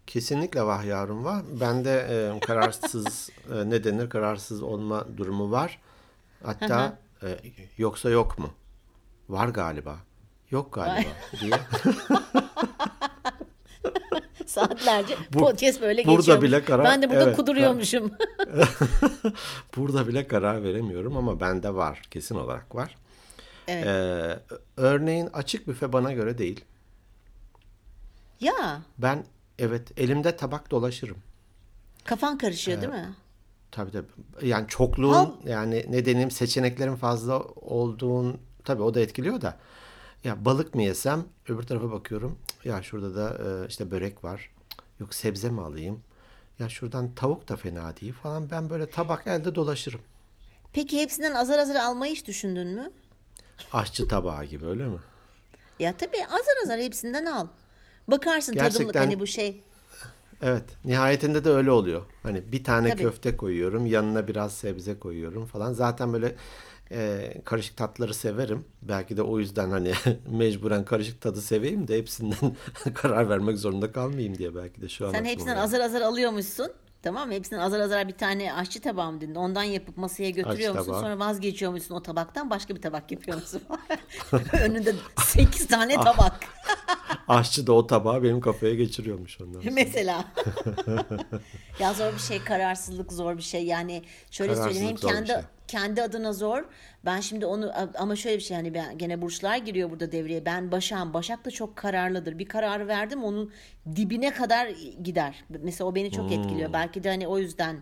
Kesinlikle 0.08 0.64
vah 0.64 0.86
yavrum 0.86 1.24
var. 1.26 1.44
Bende 1.60 2.08
e, 2.10 2.40
kararsız 2.40 3.30
e, 3.54 3.70
ne 3.70 3.84
denir 3.84 4.10
kararsız 4.10 4.64
olma 4.64 5.06
durumu 5.18 5.52
var. 5.52 5.80
Hatta 6.44 6.98
e, 7.24 7.38
yoksa 7.78 8.10
yok 8.10 8.40
mu? 8.40 8.50
Var 9.30 9.48
galiba. 9.48 9.96
Yok 10.52 10.74
galiba 10.74 11.10
diye. 11.42 11.60
Saatlerce 14.52 15.16
Bu- 15.34 15.40
podcast 15.40 15.82
böyle 15.82 16.06
burada 16.06 16.18
geçiyor. 16.18 16.42
bile 16.42 16.64
karar- 16.64 16.86
Ben 16.86 17.02
de 17.02 17.10
burada 17.10 17.24
evet, 17.24 17.36
kuduruyormuşum. 17.36 18.12
Burada 19.78 20.08
bile 20.08 20.28
karar 20.28 20.64
veremiyorum 20.64 21.18
ama 21.18 21.40
bende 21.40 21.74
var. 21.76 22.02
Kesin 22.12 22.36
olarak 22.36 22.76
var. 22.76 22.96
Evet. 23.68 23.86
Ee, 23.88 24.40
örneğin 24.78 25.30
açık 25.34 25.68
büfe 25.68 25.94
bana 25.94 26.12
göre 26.14 26.38
değil. 26.38 26.66
ya 28.40 28.82
Ben 28.98 29.26
evet 29.60 30.00
elimde 30.00 30.38
tabak 30.38 30.72
dolaşırım. 30.72 31.18
kafan 32.06 32.38
karışıyor 32.38 32.82
değil 32.82 32.94
mi? 32.94 33.10
Tabii 33.72 33.92
tabii. 33.92 34.08
Yani 34.48 34.66
çokluğun 34.68 35.14
Al. 35.14 35.32
yani 35.46 35.86
ne 35.90 36.06
deneyim 36.06 36.32
seçeneklerin 36.32 36.96
fazla 36.96 37.40
olduğun 37.56 38.38
tabii 38.66 38.82
o 38.82 38.94
da 38.94 39.00
etkiliyor 39.00 39.42
da. 39.42 39.58
Ya 40.24 40.46
balık 40.46 40.76
mı 40.76 40.82
yesem 40.84 41.26
öbür 41.50 41.64
tarafa 41.64 41.92
bakıyorum. 41.92 42.38
Ya 42.64 42.82
şurada 42.82 43.16
da 43.16 43.38
e, 43.64 43.68
işte 43.68 43.92
börek 43.92 44.24
var. 44.24 44.52
Yok 45.00 45.14
sebze 45.14 45.50
mi 45.50 45.62
alayım? 45.62 46.04
Ya 46.60 46.70
şuradan 46.70 47.16
tavuk 47.16 47.48
da 47.50 47.56
fena 47.56 47.98
değil 47.98 48.14
falan. 48.14 48.52
Ben 48.52 48.70
böyle 48.70 48.90
tabak 48.90 49.28
elde 49.28 49.56
dolaşırım. 49.56 50.02
Peki 50.74 51.00
hepsinden 51.02 51.32
azar 51.32 51.60
azar 51.60 51.76
almayı 51.76 52.14
hiç 52.16 52.28
düşündün 52.28 52.68
mü? 52.68 52.92
Aşçı 53.74 54.08
tabağı 54.08 54.46
gibi 54.46 54.66
öyle 54.66 54.86
mi? 54.86 54.98
Ya 55.80 55.98
tabii 55.98 56.26
azar 56.26 56.64
azar 56.64 56.80
hepsinden 56.80 57.26
al. 57.26 57.48
Bakarsın 58.08 58.54
tadımlık 58.54 58.74
Gerçekten- 58.78 59.00
hani 59.00 59.20
bu 59.20 59.28
şey. 59.28 59.64
Evet. 60.42 60.64
Nihayetinde 60.86 61.44
de 61.44 61.50
öyle 61.50 61.72
oluyor. 61.72 62.02
Hani 62.24 62.52
bir 62.52 62.64
tane 62.64 62.90
Tabii. 62.90 63.02
köfte 63.02 63.38
koyuyorum, 63.38 63.86
yanına 63.86 64.28
biraz 64.28 64.54
sebze 64.54 65.00
koyuyorum 65.00 65.46
falan. 65.46 65.74
Zaten 65.74 66.14
böyle 66.14 66.36
e, 66.92 67.34
karışık 67.46 67.78
tatları 67.78 68.14
severim. 68.14 68.66
Belki 68.82 69.18
de 69.18 69.22
o 69.22 69.40
yüzden 69.40 69.70
hani 69.70 69.94
mecburen 70.32 70.86
karışık 70.86 71.22
tadı 71.22 71.42
seveyim 71.42 71.88
de 71.88 71.98
hepsinden 71.98 72.56
karar 72.94 73.30
vermek 73.30 73.58
zorunda 73.58 73.92
kalmayayım 73.92 74.38
diye 74.38 74.56
belki 74.56 74.82
de 74.82 74.90
şu 74.90 75.08
an 75.08 75.12
Sen 75.12 75.26
hepsinden 75.26 75.54
geldi. 75.56 75.64
azar 75.64 75.80
azar 75.80 76.02
alıyormuşsun. 76.02 76.72
Tamam 77.04 77.28
mı? 77.28 77.34
Hepsinden 77.34 77.62
azar 77.62 77.80
azar 77.80 78.08
bir 78.08 78.14
tane 78.18 78.54
aşçı 78.54 78.82
tabağı 78.82 79.12
mı 79.12 79.22
dedin? 79.22 79.36
Ondan 79.36 79.64
yapıp 79.64 79.98
masaya 79.98 80.30
götürüyor 80.30 80.74
musun? 80.76 80.86
tabağı. 80.88 81.02
Sonra 81.02 81.20
vazgeçiyormuşsun 81.20 81.96
o 81.96 82.04
tabaktan 82.04 82.50
başka 82.50 82.76
bir 82.76 82.82
tabak 82.82 83.12
yapıyor 83.12 83.38
musun? 83.38 83.62
Önünde 84.64 84.96
8 85.26 85.68
tane 85.68 85.96
Ah. 85.98 86.04
tabak. 86.06 86.40
Aşçı 87.28 87.68
da 87.68 87.74
o 87.74 87.88
tabağı 87.88 88.24
benim 88.24 88.42
kafaya 88.42 88.76
geçiriyormuş 88.76 89.42
ondan 89.42 89.60
sonra. 89.62 89.72
Mesela. 89.74 90.26
ya 91.80 91.94
zor 91.94 92.14
bir 92.14 92.20
şey 92.20 92.44
kararsızlık 92.44 93.14
zor 93.14 93.38
bir 93.38 93.42
şey. 93.42 93.66
Yani 93.66 94.04
şöyle 94.32 94.56
söyleyeyim 94.56 94.88
hem 94.88 94.96
kendi 94.96 95.28
şey. 95.28 95.36
Kendi 95.72 96.02
adına 96.02 96.34
zor. 96.34 96.64
Ben 97.06 97.20
şimdi 97.20 97.46
onu 97.46 97.72
ama 97.96 98.16
şöyle 98.16 98.38
bir 98.38 98.42
şey 98.42 98.58
hani 98.58 98.74
ben 98.74 98.98
gene 98.98 99.22
burçlar 99.22 99.58
giriyor 99.58 99.90
burada 99.90 100.12
devreye. 100.12 100.46
Ben 100.46 100.72
Başak'ım. 100.72 101.14
Başak 101.14 101.46
da 101.46 101.52
çok 101.52 101.76
kararlıdır. 101.76 102.40
Bir 102.40 102.46
kararı 102.46 102.88
verdim 102.88 103.24
onun 103.24 103.52
dibine 103.96 104.34
kadar 104.34 104.68
gider. 105.04 105.44
Mesela 105.50 105.88
o 105.88 105.96
beni 105.96 106.12
çok 106.12 106.32
etkiliyor. 106.32 106.74
Belki 106.74 107.04
de 107.04 107.10
hani 107.10 107.28
o 107.28 107.38
yüzden 107.38 107.76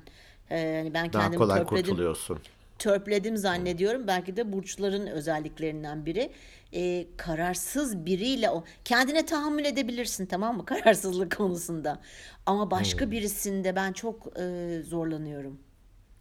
e, 0.52 0.78
hani 0.78 0.94
ben 0.94 1.06
Hmm. 1.06 1.14
Daha 1.14 1.22
kendimi 1.24 1.38
kolay 1.38 1.60
törpüledim 1.60 1.86
kurtuluyorsun. 1.90 2.40
törpüledim 2.80 3.38
zannediyorum. 3.38 4.08
Belki 4.08 4.38
de 4.38 4.54
burçların 4.54 5.08
özelliklerinden 5.08 6.06
biri. 6.06 6.32
Ee, 6.74 7.06
kararsız 7.18 8.06
biriyle 8.06 8.50
o 8.50 8.64
kendine 8.86 9.26
tahammül 9.26 9.66
edebilirsin 9.66 10.26
tamam 10.26 10.58
mı 10.58 10.66
kararsızlık 10.72 11.38
konusunda. 11.38 12.00
Ama 12.46 12.72
başka 12.72 13.12
birisinde 13.12 13.76
ben 13.76 13.94
çok 13.94 14.40
e, 14.40 14.82
zorlanıyorum. 14.84 15.60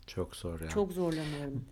Çok 0.09 0.37
zor 0.37 0.61
ya. 0.61 0.69
Çok 0.69 0.93
zorlanıyorum. 0.93 1.65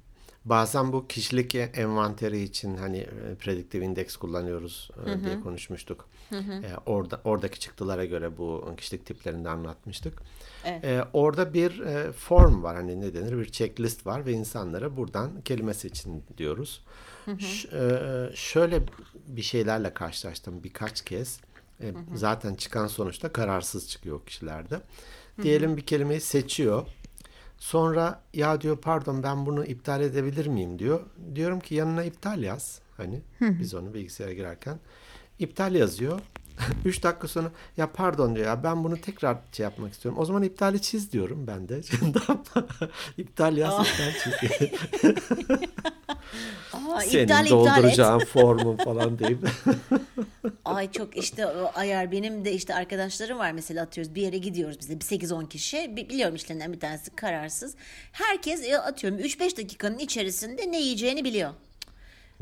Bazen 0.45 0.93
bu 0.93 1.07
kişilik 1.09 1.55
envanteri 1.55 2.43
için 2.43 2.77
hani 2.77 2.99
e, 2.99 3.35
prediktif 3.39 3.83
indeks 3.83 4.17
kullanıyoruz 4.17 4.91
e, 5.07 5.25
diye 5.25 5.41
konuşmuştuk. 5.41 6.09
E, 6.33 6.71
orada 6.87 7.21
oradaki 7.25 7.61
çıktılara 7.61 8.05
göre 8.05 8.39
bu 8.39 8.75
kişilik 8.77 9.07
tiplerini 9.07 9.45
de 9.45 9.49
anlatmıştık. 9.49 10.23
Evet. 10.65 10.85
E, 10.85 11.05
orada 11.13 11.55
bir 11.55 11.81
e, 11.81 12.13
form 12.13 12.63
var 12.63 12.77
hani 12.77 13.01
ne 13.01 13.15
denir 13.15 13.39
bir 13.39 13.45
checklist 13.53 14.07
var 14.07 14.27
ve 14.27 14.33
insanlara 14.33 14.97
buradan 14.97 15.41
kelimesi 15.41 15.89
için 15.89 16.25
diyoruz. 16.39 16.85
Ş- 17.39 17.69
e, 17.73 18.31
şöyle 18.35 18.83
bir 19.27 19.43
şeylerle 19.43 19.95
karşılaştım 19.95 20.65
birkaç 20.65 21.05
kez. 21.05 21.41
E, 21.81 21.93
zaten 22.15 22.55
çıkan 22.55 22.87
sonuçta 22.87 23.33
kararsız 23.33 23.89
çıkıyor 23.89 24.27
kişilerde. 24.27 24.81
Diyelim 25.43 25.77
bir 25.77 25.83
kelimeyi 25.87 26.21
seçiyor. 26.21 26.87
Sonra 27.59 28.23
ya 28.35 28.61
diyor 28.61 28.77
pardon 28.77 29.23
ben 29.23 29.47
bunu 29.47 29.65
iptal 29.65 30.01
edebilir 30.01 30.47
miyim 30.47 30.79
diyor. 30.79 31.01
Diyorum 31.35 31.61
ki 31.61 31.75
yanına 31.75 32.05
iptal 32.05 32.43
yaz. 32.43 32.81
Hani 32.97 33.23
biz 33.41 33.75
onu 33.75 33.95
bilgisayara 33.95 34.33
girerken. 34.33 34.79
iptal 35.39 35.75
yazıyor. 35.75 36.21
Üç 36.85 37.03
dakika 37.03 37.29
sonra 37.29 37.51
ya 37.77 37.93
pardon 37.93 38.37
diyor 38.37 38.47
ya 38.47 38.63
ben 38.63 38.85
bunu 38.85 39.01
tekrar 39.01 39.39
şey 39.53 39.65
yapmak 39.65 39.93
istiyorum. 39.93 40.21
O 40.21 40.25
zaman 40.25 40.43
iptali 40.43 40.83
çiz 40.83 41.13
diyorum 41.13 41.47
ben 41.47 41.69
de. 41.69 41.81
iptal 43.19 43.57
yaz 43.57 43.89
iptal 43.89 44.13
çiz. 44.13 44.71
Aa, 46.73 47.01
Senin 47.01 47.23
iptal 47.23 47.45
iptal 47.45 47.51
dolduracağın 47.77 48.19
formun 48.19 48.77
falan 48.77 49.19
deyip. 49.19 49.39
Ay 50.65 50.93
çok 50.93 51.17
işte 51.17 51.47
o 51.47 51.71
ayar 51.75 52.13
benim 52.13 52.45
de 52.45 52.53
işte 52.53 52.75
arkadaşlarım 52.75 53.39
var 53.39 53.53
mesela 53.53 53.83
atıyoruz 53.83 54.15
bir 54.15 54.23
yere 54.23 54.39
gidiyoruz 54.39 54.77
biz 54.81 54.89
de 54.91 55.01
bir 55.01 55.05
8-10 55.05 55.49
kişi 55.49 55.97
Bi- 55.97 56.09
biliyorum 56.09 56.35
işlerinden 56.35 56.73
bir 56.73 56.81
tanesi 56.81 57.11
kararsız. 57.11 57.75
Herkes 58.13 58.65
e, 58.69 58.79
atıyorum 58.79 59.19
3-5 59.19 59.57
dakikanın 59.57 59.99
içerisinde 59.99 60.73
ne 60.73 60.81
yiyeceğini 60.81 61.25
biliyor. 61.25 61.51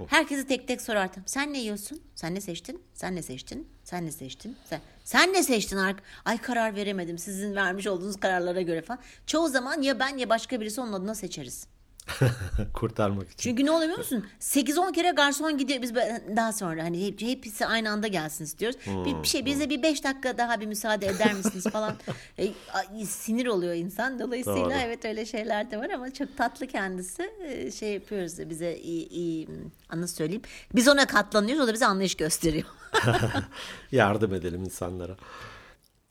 Herkesi 0.06 0.46
tek 0.46 0.68
tek 0.68 0.80
sorardım. 0.82 1.22
Sen 1.26 1.52
ne 1.52 1.58
yiyorsun? 1.58 2.00
Sen 2.14 2.34
ne 2.34 2.40
seçtin? 2.40 2.82
Sen 2.94 3.16
ne 3.16 3.22
seçtin? 3.22 3.68
Sen 3.84 4.06
ne 4.06 4.12
seçtin? 4.12 4.56
Sen, 4.64 4.80
sen 5.04 5.32
ne 5.32 5.42
seçtin? 5.42 5.76
Ark? 5.76 6.02
Ay 6.24 6.38
karar 6.38 6.76
veremedim. 6.76 7.18
Sizin 7.18 7.54
vermiş 7.56 7.86
olduğunuz 7.86 8.16
kararlara 8.20 8.60
göre 8.62 8.82
falan. 8.82 9.00
Çoğu 9.26 9.48
zaman 9.48 9.82
ya 9.82 9.98
ben 9.98 10.16
ya 10.18 10.28
başka 10.28 10.60
birisi 10.60 10.80
onun 10.80 10.92
adına 10.92 11.14
seçeriz. 11.14 11.66
kurtarmak 12.74 13.30
için. 13.30 13.50
Çünkü 13.50 13.66
ne 13.66 13.70
oluyor 13.70 13.82
biliyor 13.82 13.98
musun? 13.98 14.26
8-10 14.40 14.92
kere 14.92 15.10
garson 15.10 15.58
gidiyor. 15.58 15.82
Biz 15.82 15.94
daha 16.36 16.52
sonra 16.52 16.82
hani 16.82 17.06
hep, 17.06 17.20
hepsi 17.20 17.66
aynı 17.66 17.90
anda 17.90 18.06
gelsin 18.06 18.44
istiyoruz. 18.44 18.78
Bir, 18.86 19.22
bir 19.22 19.28
şey 19.28 19.46
bize 19.46 19.70
bir 19.70 19.82
5 19.82 20.04
dakika 20.04 20.38
daha 20.38 20.60
bir 20.60 20.66
müsaade 20.66 21.06
eder 21.06 21.34
misiniz 21.34 21.66
falan. 21.72 21.94
E, 22.38 23.04
sinir 23.04 23.46
oluyor 23.46 23.74
insan. 23.74 24.18
Dolayısıyla 24.18 24.64
Doğru. 24.64 24.72
evet 24.72 25.04
öyle 25.04 25.26
şeyler 25.26 25.70
de 25.70 25.78
var 25.78 25.90
ama 25.90 26.12
çok 26.12 26.36
tatlı 26.36 26.66
kendisi. 26.66 27.30
E, 27.44 27.70
şey 27.70 27.92
yapıyoruz 27.92 28.50
bize 28.50 28.76
iyi, 28.76 29.08
iyi 29.08 29.48
nasıl 29.94 30.16
söyleyeyim. 30.16 30.42
Biz 30.74 30.88
ona 30.88 31.06
katlanıyoruz 31.06 31.64
o 31.64 31.66
da 31.66 31.72
bize 31.72 31.86
anlayış 31.86 32.14
gösteriyor. 32.14 32.64
Yardım 33.92 34.34
edelim 34.34 34.64
insanlara. 34.64 35.16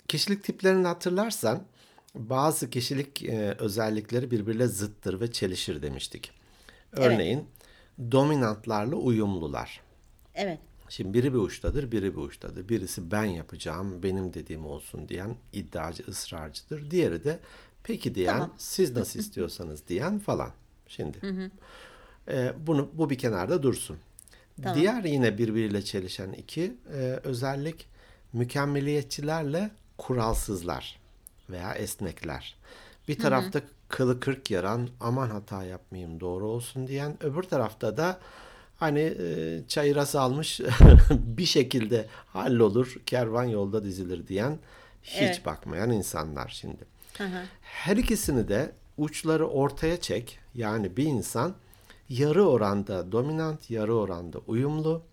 Kişilik 0.08 0.44
tiplerini 0.44 0.88
hatırlarsan 0.88 1.64
bazı 2.16 2.70
kişilik 2.70 3.24
e, 3.24 3.56
özellikleri 3.60 4.32
birbiriyle 4.32 4.68
zıttır 4.68 5.22
ve 5.22 5.32
çelişir 5.32 5.82
demiştik. 5.82 6.32
Örneğin 6.92 7.48
dominantlarla 8.12 8.96
uyumlular. 8.96 9.82
evet. 10.36 10.60
Şimdi 10.90 11.14
biri 11.14 11.34
bir 11.34 11.38
uçtadır, 11.38 11.92
biri 11.92 12.16
bir 12.18 12.22
uçtadır. 12.22 12.70
Birisi 12.70 13.12
ben 13.12 13.24
yapacağım, 13.26 14.04
benim 14.04 14.34
dediğim 14.34 14.66
olsun 14.66 15.10
diyen 15.10 15.36
iddiacı, 15.54 16.04
ısrarcıdır. 16.08 16.92
Diğeri 16.92 17.24
de 17.24 17.40
peki 17.84 18.16
diyen, 18.16 18.34
Tamam. 18.34 18.54
siz 18.58 18.96
nasıl 18.96 19.20
istiyorsanız 19.20 19.88
diyen 19.88 20.20
falan. 20.20 20.52
Şimdi 20.88 21.18
e, 22.28 22.54
bunu 22.68 22.90
bu 22.94 23.10
bir 23.10 23.18
kenarda 23.18 23.64
dursun. 23.64 23.98
Tamam. 24.62 24.80
Diğer 24.80 25.04
yine 25.04 25.38
birbiriyle 25.38 25.82
çelişen 25.82 26.32
iki 26.32 26.78
e, 26.94 26.98
özellik 27.24 27.88
mükemmeliyetçilerle 28.34 29.72
kuralsızlar 29.98 31.00
veya 31.54 31.74
esnekler. 31.74 32.56
Bir 33.08 33.20
tarafta 33.20 33.62
kılı 33.88 34.20
kırk 34.20 34.52
yaran 34.52 34.90
aman 35.00 35.30
hata 35.30 35.64
yapmayayım 35.64 36.20
doğru 36.20 36.48
olsun 36.48 36.88
diyen 36.88 37.24
öbür 37.24 37.44
tarafta 37.44 37.98
da 37.98 38.20
hani 38.80 39.00
e, 39.00 39.62
çayıra 39.68 40.06
salmış 40.06 40.62
bir 41.10 41.46
şekilde 41.46 42.08
hallolur 42.34 42.96
kervan 43.06 43.44
yolda 43.44 43.84
dizilir 43.84 44.28
diyen 44.28 44.60
hiç 45.04 45.22
Evet. 45.22 45.46
bakmayan 45.46 45.92
insanlar 45.92 46.50
şimdi. 46.50 46.86
Hı 47.18 47.24
hı. 47.24 47.44
Her 47.62 47.98
ikisini 47.98 48.48
de 48.48 48.72
uçları 48.98 49.48
ortaya 49.48 50.02
çek. 50.02 50.40
Yani 50.56 50.98
bir 50.98 51.06
insan 51.06 51.54
yarı 52.10 52.48
oranda 52.48 53.12
dominant, 53.12 53.70
yarı 53.70 53.96
oranda 53.96 54.40
uyumlu 54.48 55.04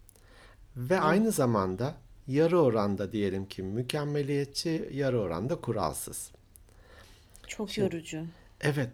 ve 0.77 1.01
aynı 1.01 1.33
zamanda 1.33 1.95
yarı 2.31 2.61
oranda 2.61 3.13
diyelim 3.13 3.47
ki 3.47 3.63
mükemmeliyetçi, 3.63 4.89
yarı 4.93 5.21
oranda 5.21 5.61
kuralsız. 5.61 6.31
Çok 7.47 7.79
yorucu. 7.79 8.25
Evet. 8.61 8.91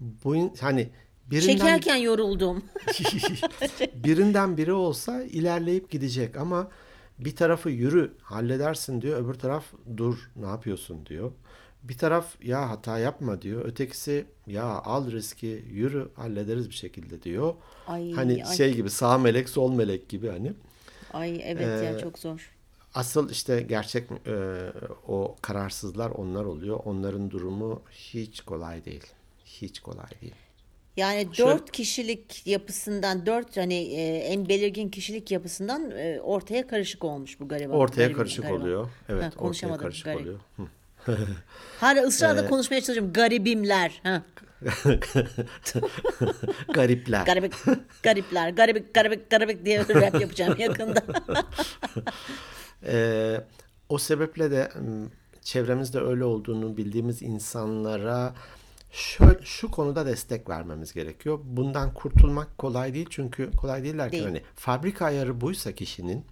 Bu 0.00 0.52
hani 0.60 0.90
birinden 1.30 1.56
Çekerken 1.56 1.96
yoruldum. 1.96 2.64
birinden 3.94 4.56
biri 4.56 4.72
olsa 4.72 5.22
ilerleyip 5.22 5.90
gidecek 5.90 6.36
ama 6.36 6.70
bir 7.18 7.36
tarafı 7.36 7.70
yürü 7.70 8.12
halledersin 8.22 9.02
diyor 9.02 9.24
öbür 9.24 9.34
taraf 9.34 9.64
dur 9.96 10.30
ne 10.36 10.46
yapıyorsun 10.46 11.06
diyor. 11.06 11.32
Bir 11.82 11.98
taraf 11.98 12.44
ya 12.44 12.70
hata 12.70 12.98
yapma 12.98 13.42
diyor. 13.42 13.64
Ötekisi 13.64 14.26
ya 14.46 14.64
al 14.64 15.10
riski 15.10 15.64
yürü 15.70 16.08
hallederiz 16.14 16.70
bir 16.70 16.74
şekilde 16.74 17.22
diyor. 17.22 17.54
Ay, 17.86 18.12
hani 18.12 18.44
ay. 18.44 18.56
şey 18.56 18.74
gibi 18.74 18.90
sağ 18.90 19.18
melek 19.18 19.48
sol 19.48 19.74
melek 19.74 20.08
gibi 20.08 20.28
hani. 20.28 20.52
Ay 21.12 21.40
evet 21.44 21.84
ya 21.84 21.92
Ee, 21.92 22.00
çok 22.00 22.18
zor. 22.18 22.57
Asıl 22.94 23.30
işte 23.30 23.62
gerçek 23.62 24.10
e, 24.26 24.34
o 25.08 25.36
kararsızlar 25.42 26.10
onlar 26.10 26.44
oluyor. 26.44 26.80
Onların 26.84 27.30
durumu 27.30 27.82
hiç 27.90 28.40
kolay 28.40 28.84
değil. 28.84 29.06
Hiç 29.44 29.80
kolay 29.80 30.06
değil. 30.22 30.34
Yani 30.96 31.28
Şöyle- 31.32 31.50
dört 31.50 31.70
kişilik 31.72 32.46
yapısından 32.46 33.26
dört 33.26 33.56
hani 33.56 33.74
e, 33.74 34.16
en 34.18 34.48
belirgin 34.48 34.88
kişilik 34.88 35.30
yapısından 35.30 35.90
e, 35.90 36.20
ortaya 36.20 36.66
karışık 36.66 37.04
olmuş 37.04 37.40
bu 37.40 37.48
gariban. 37.48 37.76
Ortaya 37.76 38.02
gariban- 38.06 38.16
karışık 38.16 38.42
gariban. 38.42 38.60
oluyor. 38.60 38.88
Evet, 39.08 39.22
Ha, 39.22 39.26
ortaya 39.26 39.38
konuşamadım, 39.38 39.80
karışık 39.82 40.04
garip. 40.04 40.20
oluyor. 40.20 40.38
Hı. 40.56 40.62
Hala 41.80 42.02
ısrarla 42.02 42.44
Ee, 42.44 42.48
konuşmaya 42.48 42.80
çalışıyorum. 42.80 43.12
Garibimler. 43.12 44.00
Ha. 44.02 44.22
Garipler. 46.74 47.26
Garibik, 47.26 47.52
garipler, 48.02 48.50
garibik, 48.50 48.94
garibik, 48.94 49.30
garibik 49.30 49.64
diye 49.64 49.80
rap 49.88 50.20
yapacağım 50.20 50.56
yakında. 50.58 51.02
Ee, 52.86 53.40
o 53.88 53.98
sebeple 53.98 54.50
de 54.50 54.70
m, 54.80 55.06
çevremizde 55.42 56.00
öyle 56.00 56.24
olduğunu 56.24 56.76
bildiğimiz 56.76 57.22
insanlara 57.22 58.34
şöyle, 58.92 59.38
şu 59.44 59.70
konuda 59.70 60.06
destek 60.06 60.48
vermemiz 60.48 60.92
gerekiyor. 60.92 61.38
Bundan 61.44 61.94
kurtulmak 61.94 62.58
kolay 62.58 62.94
değil 62.94 63.06
çünkü 63.10 63.50
kolay 63.56 63.82
değil 63.84 63.98
derken 63.98 64.12
Değil. 64.12 64.24
hani 64.24 64.42
fabrika 64.54 65.04
ayarı 65.06 65.40
buysa 65.40 65.72
kişinin 65.72 66.24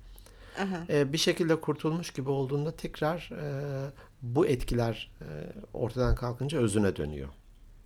Aha. 0.61 0.85
e, 0.89 1.13
bir 1.13 1.19
şekilde 1.19 1.61
kurtulmuş 1.61 2.11
gibi 2.11 2.31
olduğunda 2.31 2.77
tekrar 2.77 3.31
e, 3.43 3.91
bu 4.23 4.47
etkiler 4.47 5.11
e, 5.21 5.27
ortadan 5.75 6.15
kalkınca 6.15 6.59
özüne 6.59 6.97
dönüyor. 6.97 7.29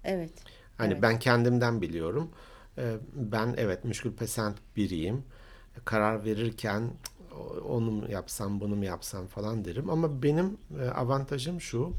Evet. 0.04 0.32
Hani 0.78 0.92
Evet. 0.92 1.02
ben 1.02 1.18
kendimden 1.18 1.82
biliyorum. 1.82 2.30
Ee, 2.78 2.96
Ben 3.14 3.54
evet 3.56 3.84
müşkül 3.84 4.12
pesent 4.12 4.56
biriyim. 4.76 5.24
Karar 5.84 6.24
verirken 6.24 6.80
"Cık, 6.80 7.09
onu 7.68 7.90
mu 7.90 8.10
yapsam 8.10 8.60
bunu 8.60 8.76
mu 8.76 8.84
yapsam 8.84 9.26
falan 9.26 9.64
derim. 9.64 9.90
Ama 9.90 10.22
benim 10.22 10.58
e, 10.80 10.88
avantajım 10.88 11.60
şu. 11.60 11.92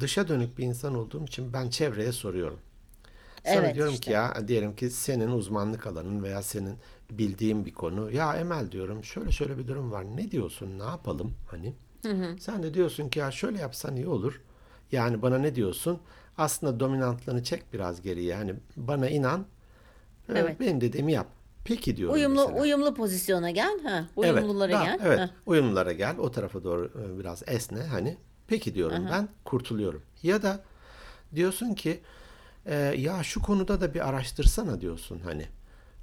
Dışa 0.00 0.28
dönük 0.28 0.58
bir 0.58 0.64
insan 0.64 0.94
olduğum 0.94 1.24
için 1.24 1.52
ben 1.52 1.70
çevreye 1.70 2.12
soruyorum. 2.12 2.58
Sonra 3.44 3.56
Evet, 3.66 3.74
diyorum 3.74 3.92
işte. 3.94 4.04
ki 4.04 4.10
ya 4.12 4.48
diyelim 4.48 4.76
ki 4.76 4.90
senin 4.90 5.28
uzmanlık 5.30 5.86
alanın 5.86 6.22
veya 6.22 6.42
senin 6.42 6.76
bildiğin 7.10 7.66
bir 7.66 7.74
konu. 7.74 8.10
Ya 8.12 8.36
Emel 8.36 8.70
diyorum 8.72 9.04
şöyle 9.04 9.32
şöyle 9.32 9.58
bir 9.58 9.68
durum 9.68 9.92
var. 9.92 10.04
Ne 10.16 10.30
diyorsun? 10.30 10.78
Ne 10.78 10.82
yapalım? 10.84 11.34
Hani 11.50 11.74
sen 12.40 12.62
de 12.62 12.74
diyorsun 12.74 13.08
ki 13.08 13.18
ya 13.18 13.30
şöyle 13.30 13.58
yapsan 13.58 13.96
iyi 13.96 14.08
olur. 14.08 14.40
Yani 14.92 15.22
bana 15.22 15.38
ne 15.38 15.54
diyorsun? 15.54 16.00
Aslında 16.38 16.80
dominantlığını 16.80 17.42
çek 17.44 17.72
biraz 17.72 18.02
geriye. 18.02 18.34
Hani 18.36 18.54
bana 18.76 19.08
inan. 19.08 19.46
e, 20.34 20.38
Evet. 20.40 20.60
Benim 20.60 20.80
dediğimi 20.80 21.12
yap. 21.12 21.26
Peki 21.64 21.96
diyorum 21.96 22.14
Uyumlu 22.14 22.40
mesela. 22.46 22.62
uyumlu 22.62 22.94
pozisyona 22.94 23.50
gel. 23.50 23.78
Ha. 23.82 24.06
Evet, 24.24 24.34
Uyumlulara 24.34 24.72
daha- 24.72 24.84
gel. 24.84 24.98
Evet, 25.04 25.18
Ha. 25.18 25.30
uyumlulara 25.46 25.92
gel. 25.92 26.18
O 26.18 26.30
tarafa 26.30 26.64
doğru 26.64 26.90
e, 27.04 27.18
biraz 27.18 27.42
esne. 27.46 27.82
Hani 27.82 28.16
peki 28.46 28.74
diyorum 28.74 29.06
ben 29.12 29.28
kurtuluyorum. 29.44 30.02
Ya 30.22 30.42
da 30.42 30.64
diyorsun 31.34 31.74
ki 31.74 32.00
e, 32.66 32.74
ya 32.76 33.22
şu 33.22 33.42
konuda 33.42 33.80
da 33.80 33.94
bir 33.94 34.08
araştırsana 34.08 34.80
diyorsun 34.80 35.20
hani. 35.24 35.46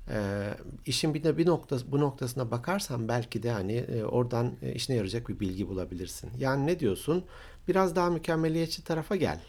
E, 0.09 0.47
işin 0.85 1.13
bir 1.13 1.23
de 1.23 1.37
bir 1.37 1.45
noktası 1.45 1.91
bu 1.91 1.99
noktasına 1.99 2.51
bakarsan 2.51 3.07
belki 3.07 3.43
de 3.43 3.51
hani 3.51 3.73
e, 3.73 4.03
oradan 4.03 4.51
e, 4.61 4.73
işine 4.73 4.95
yarayacak 4.95 5.29
bir 5.29 5.39
bilgi 5.39 5.67
bulabilirsin. 5.67 6.29
Yani 6.37 6.67
ne 6.67 6.79
diyorsun? 6.79 7.25
Biraz 7.67 7.95
daha 7.95 8.09
mükemmeliyetçi 8.09 8.83
tarafa 8.83 9.15
gel. 9.15 9.39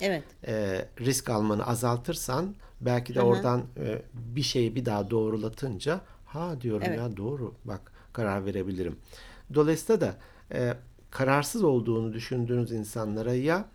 Evet. 0.00 0.24
e, 0.46 0.84
risk 1.00 1.30
almanı 1.30 1.66
azaltırsan 1.66 2.54
belki 2.80 3.14
de 3.14 3.22
oradan 3.22 3.64
e, 3.76 4.02
bir 4.14 4.42
şeyi 4.42 4.76
bir 4.76 4.84
daha 4.84 5.10
doğrulatınca 5.10 6.00
ha 6.26 6.60
diyorum 6.60 6.82
Evet. 6.86 6.98
ya 6.98 7.16
doğru 7.16 7.54
bak 7.64 7.92
karar 8.12 8.46
verebilirim. 8.46 8.98
Dolayısıyla 9.54 10.00
da 10.00 10.16
e, 10.52 10.74
kararsız 11.10 11.64
olduğunu 11.64 12.12
düşündüğünüz 12.12 12.72
insanlara 12.72 13.34
ya 13.34 13.68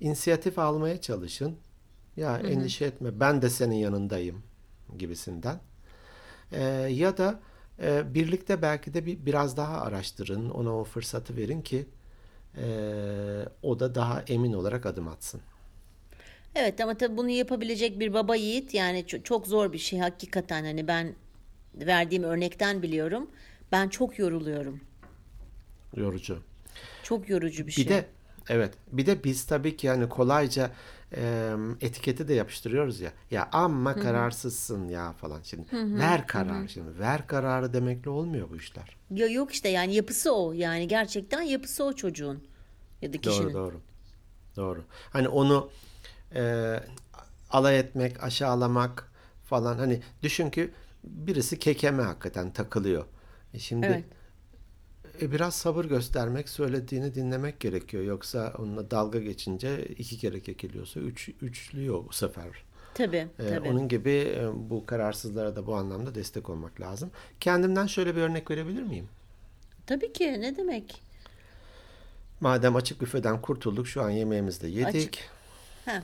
inisiyatif 0.00 0.58
almaya 0.58 1.00
çalışın 1.00 1.56
ya 2.16 2.38
endişe 2.38 2.84
etme 2.84 3.20
ben 3.20 3.42
de 3.42 3.50
senin 3.50 3.74
yanındayım 3.76 4.42
gibisinden. 4.98 5.60
E, 6.52 6.62
ya 6.90 7.16
da 7.18 7.40
e, 7.82 8.14
birlikte 8.14 8.62
belki 8.62 8.94
de 8.94 9.06
bir 9.06 9.26
biraz 9.26 9.56
daha 9.56 9.80
araştırın 9.80 10.50
ona 10.50 10.76
o 10.78 10.84
fırsatı 10.84 11.36
verin 11.36 11.62
ki 11.62 11.86
e, 12.56 12.64
o 13.62 13.80
da 13.80 13.94
daha 13.94 14.22
emin 14.22 14.52
olarak 14.52 14.86
adım 14.86 15.08
atsın. 15.08 15.40
Evet 16.54 16.80
ama 16.80 16.94
tabii 16.94 17.16
bunu 17.16 17.30
yapabilecek 17.30 18.00
bir 18.00 18.14
baba 18.14 18.36
yiğit 18.36 18.74
yani 18.74 19.06
çok, 19.24 19.46
zor 19.46 19.72
bir 19.72 19.78
şey 19.78 19.98
hakikaten 19.98 20.64
hani 20.64 20.88
ben 20.88 21.14
verdiğim 21.74 22.22
örnekten 22.22 22.82
biliyorum. 22.82 23.30
Ben 23.72 23.88
çok 23.88 24.18
yoruluyorum. 24.18 24.80
Yorucu. 25.96 26.42
Çok 27.02 27.28
yorucu 27.28 27.66
bir 27.66 27.72
şey. 27.72 27.84
Bir 27.84 27.90
de 27.90 28.06
evet 28.48 28.74
bir 28.92 29.06
de 29.06 29.24
biz 29.24 29.44
tabii 29.44 29.76
ki 29.76 29.86
yani 29.86 30.08
kolayca 30.08 30.70
e, 31.16 31.52
etiketi 31.80 32.28
de 32.28 32.34
yapıştırıyoruz 32.34 33.00
ya. 33.00 33.12
Ya 33.30 33.48
amma 33.52 33.96
kararsızsın 33.96 34.88
ya 34.88 35.12
falan 35.12 35.40
şimdi. 35.42 35.66
Ver 35.72 36.26
karar 36.26 36.68
şimdi. 36.68 36.98
Ver 36.98 37.26
kararı 37.26 37.72
demekle 37.72 38.10
olmuyor 38.10 38.50
bu 38.50 38.56
işler. 38.56 38.96
Ya 39.10 39.26
yok 39.26 39.52
işte 39.52 39.68
yani 39.68 39.94
yapısı 39.94 40.34
o. 40.34 40.52
Yani 40.52 40.88
gerçekten 40.88 41.42
yapısı 41.42 41.84
o 41.84 41.92
çocuğun 41.92 42.44
ya 43.02 43.12
da 43.12 43.18
kişinin. 43.18 43.44
Doğru 43.44 43.54
doğru. 43.54 43.80
Doğru. 44.56 44.84
Hani 45.10 45.28
onu 45.28 45.70
e, 46.34 46.74
alay 47.50 47.78
etmek, 47.78 48.22
aşağılamak 48.22 49.12
falan 49.44 49.78
hani 49.78 50.00
düşün 50.22 50.50
ki 50.50 50.70
birisi 51.04 51.58
kekeme 51.58 52.02
hakikaten 52.02 52.52
takılıyor. 52.52 53.04
E 53.54 53.58
şimdi 53.58 53.86
Evet. 53.86 54.04
e, 55.22 55.32
biraz 55.32 55.54
sabır 55.54 55.84
göstermek, 55.84 56.48
söylediğini 56.48 57.14
dinlemek 57.14 57.60
gerekiyor. 57.60 58.02
Yoksa 58.04 58.54
onunla 58.58 58.90
dalga 58.90 59.18
geçince 59.18 59.84
iki 59.84 60.18
kere 60.18 60.40
kekeliyorsa 60.40 61.00
üç, 61.00 61.28
üçlüyor 61.42 62.04
bu 62.08 62.12
sefer. 62.12 62.46
Tabii, 62.94 63.28
E, 63.38 63.48
tabii. 63.48 63.68
onun 63.68 63.88
gibi 63.88 64.10
e, 64.10 64.48
bu 64.70 64.86
kararsızlara 64.86 65.56
da 65.56 65.66
bu 65.66 65.74
anlamda 65.74 66.14
destek 66.14 66.50
olmak 66.50 66.80
lazım. 66.80 67.10
Kendimden 67.40 67.86
şöyle 67.86 68.16
bir 68.16 68.20
örnek 68.20 68.50
verebilir 68.50 68.82
miyim? 68.82 69.08
Tabii 69.86 70.12
ki 70.12 70.40
ne 70.40 70.56
demek? 70.56 71.02
Madem 72.40 72.76
açık 72.76 73.00
büfeden 73.00 73.42
kurtulduk, 73.42 73.88
şu 73.88 74.02
an 74.02 74.10
yemeğimizi 74.10 74.60
de 74.62 74.68
yedik. 74.68 74.86
Açık. 74.96 75.14
Ha. 75.84 76.02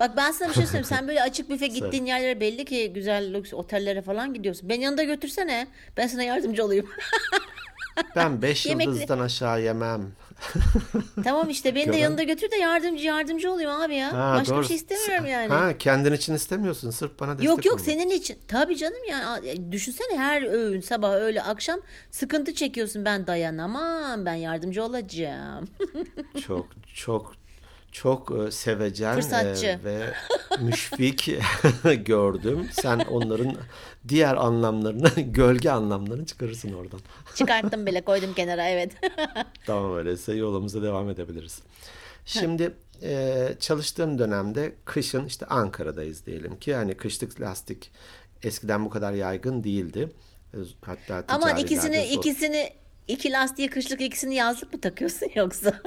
Bak 0.00 0.16
ben 0.16 0.30
sana 0.32 0.48
bir 0.48 0.54
şey 0.54 0.64
söyleyeyim. 0.64 0.84
Sen 0.84 1.08
böyle 1.08 1.22
açık 1.22 1.50
büfe 1.50 1.66
gittiğin 1.66 2.06
yerlere 2.06 2.40
belli 2.40 2.64
ki 2.64 2.92
güzel 2.92 3.34
lüks 3.34 3.54
otellere 3.54 4.02
falan 4.02 4.34
gidiyorsun. 4.34 4.68
Beni 4.68 4.84
yanında 4.84 5.02
götürsene. 5.02 5.66
Ben 5.96 6.06
sana 6.06 6.22
yardımcı 6.22 6.64
olayım. 6.64 6.86
Ben 8.16 8.42
beş 8.42 8.66
Yemekli- 8.66 8.82
yıldızdan 8.84 9.18
aşağı 9.18 9.62
yemem. 9.62 10.12
tamam 11.24 11.50
işte 11.50 11.74
beni 11.74 11.92
de 11.92 11.96
yanında 11.96 12.22
götür 12.22 12.50
de 12.50 12.56
yardımcı 12.56 13.04
yardımcı 13.04 13.52
olayım 13.52 13.70
abi 13.70 13.94
ya. 13.94 14.12
Ha, 14.12 14.36
Başka 14.40 14.54
doğru. 14.54 14.62
bir 14.62 14.66
şey 14.66 14.76
istemiyorum 14.76 15.26
yani. 15.26 15.48
Ha, 15.48 15.78
kendin 15.78 16.12
için 16.12 16.34
istemiyorsun. 16.34 16.90
Sırf 16.90 17.20
bana 17.20 17.32
destek 17.32 17.46
Yok 17.46 17.64
yok 17.64 17.74
olmak. 17.74 17.84
senin 17.86 18.10
için. 18.10 18.38
Tabii 18.48 18.76
canım 18.76 19.04
ya. 19.10 19.40
Düşünsene 19.72 20.18
her 20.18 20.42
öğün 20.42 20.80
sabah 20.80 21.12
öğle 21.14 21.42
akşam 21.42 21.80
sıkıntı 22.10 22.54
çekiyorsun. 22.54 23.04
Ben 23.04 23.26
dayanamam. 23.26 24.26
Ben 24.26 24.34
yardımcı 24.34 24.84
olacağım. 24.84 25.68
Çok 26.46 26.66
çok 26.94 27.32
çok 28.02 28.32
e, 28.46 28.50
sevecen 28.50 29.14
Fırsatçı. 29.14 29.66
e, 29.66 29.84
ve 29.84 30.12
müşfik 30.60 31.30
gördüm. 32.06 32.68
Sen 32.72 32.98
onların 32.98 33.56
diğer 34.08 34.36
anlamlarını, 34.36 35.08
gölge 35.20 35.70
anlamlarını 35.70 36.26
çıkarırsın 36.26 36.72
oradan. 36.72 37.00
Çıkarttım 37.34 37.86
bile 37.86 38.00
koydum 38.00 38.34
kenara 38.34 38.68
evet. 38.68 38.92
Tamam 39.66 39.96
öyleyse 39.96 40.34
yolumuza 40.34 40.82
devam 40.82 41.10
edebiliriz. 41.10 41.62
Şimdi 42.24 42.74
e, 43.02 43.48
çalıştığım 43.60 44.18
dönemde 44.18 44.74
kışın 44.84 45.26
işte 45.26 45.46
Ankara'dayız 45.46 46.26
diyelim 46.26 46.58
ki 46.58 46.74
hani 46.74 46.94
kışlık 46.94 47.40
lastik 47.40 47.90
eskiden 48.42 48.84
bu 48.84 48.90
kadar 48.90 49.12
yaygın 49.12 49.64
değildi. 49.64 50.08
E, 50.54 50.58
Hatta 50.82 51.24
Aman 51.28 51.56
ikisini 51.56 51.96
zor- 51.96 52.18
ikisini 52.18 52.70
iki 53.08 53.32
lastiği 53.32 53.70
kışlık 53.70 54.00
ikisini 54.00 54.34
yazlık 54.34 54.72
mı 54.72 54.80
takıyorsun 54.80 55.28
yoksa? 55.34 55.80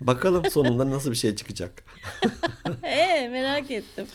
Bakalım 0.00 0.50
sonunda 0.50 0.90
nasıl 0.90 1.10
bir 1.10 1.16
şey 1.16 1.36
çıkacak. 1.36 1.84
Ee 2.82 3.28
merak 3.28 3.70
ettim. 3.70 4.06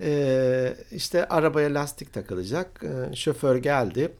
Ee, 0.00 0.76
işte 0.92 1.28
arabaya 1.28 1.74
lastik 1.74 2.12
takılacak. 2.12 2.82
Ee, 2.84 3.16
şoför 3.16 3.56
geldi. 3.56 4.12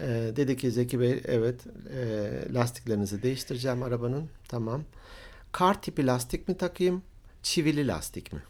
Ee, 0.00 0.04
dedi 0.36 0.56
ki 0.56 0.70
Zeki 0.70 1.00
Bey 1.00 1.22
evet 1.24 1.60
e, 1.96 2.54
lastiklerinizi 2.54 3.22
değiştireceğim 3.22 3.82
arabanın. 3.82 4.28
Tamam. 4.48 4.84
Kar 5.52 5.82
tipi 5.82 6.06
lastik 6.06 6.48
mi 6.48 6.56
takayım? 6.56 7.02
Çivili 7.42 7.86
lastik 7.86 8.32
mi? 8.32 8.42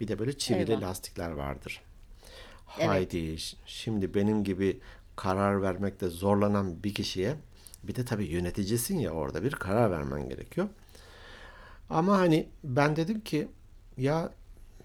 Bir 0.00 0.08
de 0.08 0.18
böyle 0.18 0.38
çivili 0.38 0.70
Eyvah. 0.72 0.82
lastikler 0.82 1.30
vardır. 1.30 1.82
Evet. 2.78 2.88
Haydi 2.88 3.36
şimdi 3.66 4.14
benim 4.14 4.44
gibi 4.44 4.80
karar 5.18 5.62
vermekte 5.62 6.08
zorlanan 6.08 6.82
bir 6.82 6.94
kişiye 6.94 7.36
bir 7.82 7.94
de 7.94 8.04
tabii 8.04 8.26
yöneticisin 8.26 8.98
ya 8.98 9.10
orada 9.10 9.42
bir 9.42 9.52
karar 9.52 9.90
vermen 9.90 10.28
gerekiyor. 10.28 10.68
Ama 11.90 12.18
hani 12.18 12.48
ben 12.64 12.96
dedim 12.96 13.20
ki 13.20 13.48
ya 13.96 14.32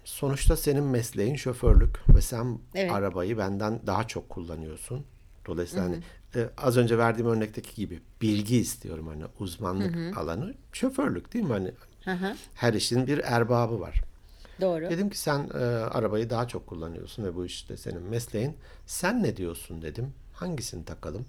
sonuçta 0.04 0.56
senin 0.56 0.84
mesleğin 0.84 1.36
şoförlük 1.36 2.08
ve 2.16 2.20
sen 2.20 2.58
Evet. 2.74 2.92
arabayı 2.92 3.38
benden 3.38 3.80
daha 3.86 4.06
çok 4.06 4.28
kullanıyorsun. 4.28 5.04
Dolayısıyla 5.46 5.84
hani 5.84 5.98
e, 6.36 6.48
az 6.58 6.76
önce 6.76 6.98
verdiğim 6.98 7.30
örnekteki 7.30 7.74
gibi 7.74 8.00
bilgi 8.22 8.56
istiyorum 8.56 9.06
hani 9.06 9.24
uzmanlık 9.40 10.18
alanı 10.18 10.54
şoförlük 10.72 11.34
değil 11.34 11.44
mi 11.44 11.52
hani 11.52 11.72
Hı 12.04 12.12
hı. 12.12 12.34
her 12.54 12.74
işin 12.74 13.06
bir 13.06 13.18
erbabı 13.18 13.80
var. 13.80 14.00
Doğru. 14.60 14.90
Dedim 14.90 15.10
ki 15.10 15.18
sen 15.18 15.50
e, 15.54 15.58
arabayı 15.66 16.30
daha 16.30 16.48
çok 16.48 16.66
kullanıyorsun 16.66 17.24
ve 17.24 17.34
bu 17.34 17.46
işte 17.46 17.76
senin 17.76 18.02
mesleğin. 18.02 18.56
Sen 18.86 19.22
ne 19.22 19.36
diyorsun 19.36 19.82
dedim. 19.82 20.12
Hangisini 20.34 20.84
takalım? 20.84 21.26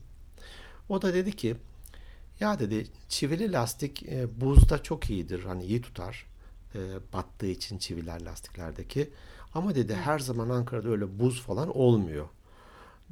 O 0.89 1.01
da 1.01 1.13
dedi 1.13 1.35
ki 1.35 1.55
Ya 2.39 2.59
dedi 2.59 2.87
çivili 3.09 3.51
lastik 3.51 4.03
e, 4.03 4.41
buzda 4.41 4.83
çok 4.83 5.09
iyidir. 5.09 5.43
Hani 5.43 5.63
iyi 5.63 5.81
tutar. 5.81 6.25
E, 6.75 6.79
battığı 7.13 7.45
için 7.47 7.77
çiviler 7.77 8.21
lastiklerdeki. 8.21 9.09
Ama 9.53 9.75
dedi 9.75 9.95
her 9.95 10.19
zaman 10.19 10.49
Ankara'da 10.49 10.89
öyle 10.89 11.19
buz 11.19 11.41
falan 11.41 11.77
olmuyor. 11.77 12.27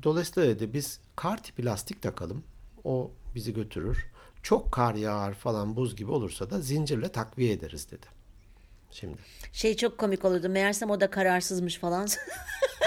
Dolayısıyla 0.03 0.49
dedi 0.49 0.73
biz 0.73 0.99
kar 1.15 1.43
tipi 1.43 1.65
lastik 1.65 2.01
takalım. 2.01 2.43
O 2.83 3.11
bizi 3.35 3.53
götürür. 3.53 4.05
Çok 4.43 4.71
kar 4.71 4.95
yağar 4.95 5.33
falan 5.33 5.75
buz 5.75 5.95
gibi 5.95 6.11
olursa 6.11 6.49
da 6.49 6.61
zincirle 6.61 7.11
takviye 7.11 7.53
ederiz 7.53 7.91
dedi. 7.91 8.05
Şimdi. 8.91 9.17
Şey 9.53 9.77
çok 9.77 9.97
komik 9.97 10.25
olurdu. 10.25 10.49
Meğersem 10.49 10.89
o 10.89 11.01
da 11.01 11.09
kararsızmış 11.09 11.77
falan. 11.77 12.07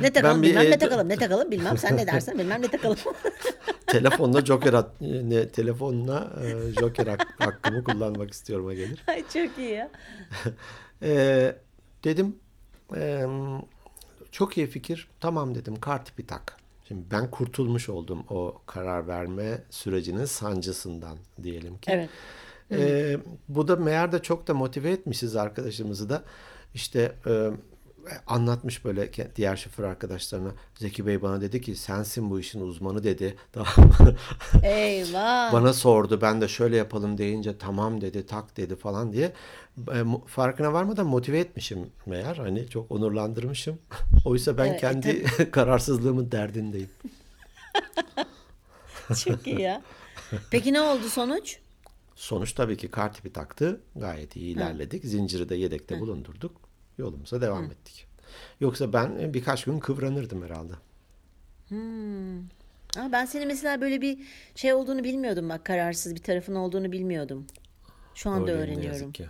ne 0.00 0.12
takalım 0.12 0.42
bir 0.42 0.48
bilmem 0.48 0.64
ne 0.64 0.68
evde- 0.68 0.78
takalım 0.78 1.08
ne 1.08 1.16
takalım 1.16 1.50
bilmem 1.50 1.78
sen 1.78 1.96
ne 1.96 2.06
dersen 2.06 2.38
bilmem 2.38 2.62
ne 2.62 2.68
takalım. 2.68 2.96
Telefonla 3.86 4.44
joker 4.44 4.72
at, 4.72 4.90
ne, 5.00 5.48
telefonla 5.48 6.32
e, 6.44 6.72
joker 6.80 7.06
hak- 7.06 7.40
hakkımı 7.40 7.84
kullanmak 7.84 8.30
istiyorum 8.30 8.70
gelir. 8.70 9.02
Ay 9.06 9.22
çok 9.32 9.58
iyi 9.58 9.70
ya. 9.70 9.90
Ee, 11.02 11.56
dedim 12.04 12.36
e, 12.96 13.24
çok 14.32 14.58
iyi 14.58 14.66
fikir. 14.66 15.08
Tamam 15.20 15.54
dedim 15.54 15.80
kar 15.80 16.04
tipi 16.04 16.26
tak. 16.26 16.56
Şimdi 16.88 17.02
ben 17.10 17.30
kurtulmuş 17.30 17.88
oldum 17.88 18.24
o 18.30 18.62
karar 18.66 19.08
verme 19.08 19.58
sürecinin 19.70 20.24
sancısından 20.24 21.18
diyelim 21.42 21.78
ki. 21.78 21.90
Evet. 21.90 22.10
Ee, 22.72 23.16
bu 23.48 23.68
da 23.68 23.76
meğer 23.76 24.12
de 24.12 24.18
çok 24.22 24.46
da 24.48 24.54
motive 24.54 24.90
etmişiz 24.90 25.36
arkadaşımızı 25.36 26.08
da. 26.10 26.22
İşte 26.74 27.12
e, 27.26 27.50
anlatmış 28.26 28.84
böyle 28.84 29.10
diğer 29.36 29.56
şoför 29.56 29.84
arkadaşlarına. 29.84 30.50
Zeki 30.74 31.06
Bey 31.06 31.22
bana 31.22 31.40
dedi 31.40 31.60
ki 31.60 31.76
sensin 31.76 32.30
bu 32.30 32.40
işin 32.40 32.60
uzmanı 32.60 33.04
dedi. 33.04 33.36
Tamam. 33.52 34.14
Eyvah. 34.62 35.52
Bana 35.52 35.72
sordu 35.72 36.20
ben 36.20 36.40
de 36.40 36.48
şöyle 36.48 36.76
yapalım 36.76 37.18
deyince 37.18 37.58
tamam 37.58 38.00
dedi 38.00 38.26
tak 38.26 38.56
dedi 38.56 38.76
falan 38.76 39.12
diye 39.12 39.32
E, 39.78 40.04
farkına 40.26 40.72
varmadan 40.72 41.06
motive 41.06 41.38
etmişim 41.38 41.90
meğer 42.06 42.36
hani 42.36 42.68
çok 42.68 42.92
onurlandırmışım. 42.92 43.78
Oysa 44.24 44.58
ben 44.58 44.66
Evet, 44.66 44.76
e, 44.76 44.80
kendi 44.80 45.24
kararsızlığımın 45.50 46.30
derdindeyim. 46.30 46.90
Çok 49.24 49.46
iyi 49.46 49.60
ya. 49.60 49.82
Peki 50.50 50.72
ne 50.72 50.80
oldu 50.80 51.08
sonuç? 51.08 51.58
Sonuç 52.14 52.52
tabii 52.52 52.76
ki 52.76 52.88
kar 52.88 53.12
tipi 53.12 53.32
taktı. 53.32 53.80
Gayet 53.96 54.36
iyi 54.36 54.54
ilerledik. 54.54 55.04
Zinciri 55.04 55.48
de 55.48 55.54
yedekte 55.56 56.00
bulundurduk. 56.00 56.67
Yolumuza 56.98 57.40
devam 57.40 57.64
ettik. 57.64 58.06
Yoksa 58.60 58.92
ben 58.92 59.18
e, 59.20 59.34
birkaç 59.34 59.64
gün 59.64 59.78
kıvranırdım 59.78 60.42
herhalde. 60.44 60.72
Aa, 62.98 63.12
ben 63.12 63.24
senin 63.24 63.46
mesela 63.46 63.80
böyle 63.80 64.00
bir 64.00 64.18
şey 64.54 64.74
olduğunu 64.74 65.04
bilmiyordum 65.04 65.48
bak 65.48 65.64
kararsız 65.64 66.14
bir 66.14 66.22
tarafın 66.22 66.54
olduğunu 66.54 66.92
bilmiyordum. 66.92 67.46
Şu 68.14 68.30
anda 68.30 68.50
Öyleyim 68.52 68.60
öğreniyorum. 68.60 68.92
yazık 69.00 69.14
ki. 69.14 69.26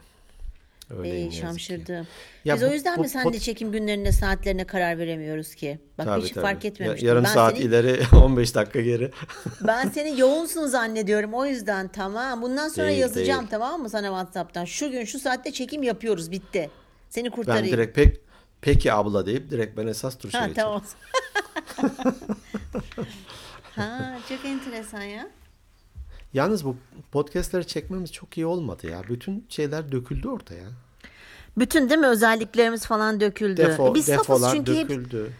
Ey 0.90 0.98
Öyleyim 0.98 1.31
ki. 1.31 1.37
şamşırdım. 1.37 2.07
Ya 2.44 2.54
Biz 2.54 2.62
bu- 2.62 2.66
o 2.66 2.72
yüzden 2.72 2.96
bu 2.96 3.00
mi 3.00 3.09
sen 3.09 3.33
de 3.33 3.38
çekim 3.40 3.72
günlerine 3.72 4.12
saatlerine 4.12 4.64
karar 4.64 4.98
veremiyoruz 4.98 5.54
ki? 5.54 5.78
Bak 5.98 6.07
Tabii, 6.07 6.22
hiç 6.22 6.31
tabii. 6.33 6.42
fark 6.42 6.64
Ya- 6.64 6.70
etmemiştim. 6.70 7.09
Yarım 7.09 7.24
ben 7.24 7.28
saat 7.35 7.54
seni, 7.57 7.64
ileri 7.64 8.00
15 8.16 8.54
dakika 8.54 8.81
geri. 8.81 9.11
ben 9.66 9.88
seni 9.88 10.20
yoğunsun 10.20 10.66
zannediyorum 10.66 11.35
o 11.35 11.46
yüzden 11.46 11.88
tamam. 11.88 12.42
Bundan 12.42 12.68
sonra 12.68 12.87
Değil, 12.88 12.98
yazacağım 12.98 13.40
değil. 13.40 13.50
tamam 13.50 13.81
mı 13.83 13.90
sana 13.90 14.07
WhatsApp'tan? 14.07 14.64
Şu 14.64 14.90
gün 14.90 15.04
şu 15.04 15.18
saatte 15.18 15.52
çekim 15.52 15.83
yapıyoruz 15.83 16.31
bitti. 16.31 16.70
Seni 17.11 17.25
Ben 17.25 17.31
kurtarayım. 17.31 17.66
direkt 17.77 17.97
pek 17.97 18.16
peki 18.61 18.92
abla 18.92 19.27
deyip 19.27 19.51
direkt 19.51 19.77
ben 19.77 19.87
esas 19.87 20.14
Ha 20.14 20.18
geçerim. 20.23 20.55
tamam. 20.55 20.83
ha 23.77 24.18
çok 24.29 24.44
enteresan 24.44 25.03
ya. 25.03 25.29
Yalnız 26.35 26.64
bu 26.64 26.77
podcastleri 27.12 27.66
çekmemiz 27.66 28.12
çok 28.12 28.37
iyi 28.38 28.47
olmadı 28.47 28.87
ya. 28.90 29.03
Bütün 29.09 29.47
şeyler 29.49 29.92
döküldü 29.92 30.29
ortaya. 30.29 30.68
Bütün 31.59 31.88
değil 31.88 32.01
mi 32.01 32.07
özelliklerimiz 32.07 32.87
falan 32.87 33.21
döküldü. 33.21 33.57
Defo, 33.57 33.94
Biz 33.94 34.05
safız 34.07 34.21
defolar 34.23 34.55
çünkü 34.55 34.75
hep, 34.75 34.88
döküldü. 34.88 35.33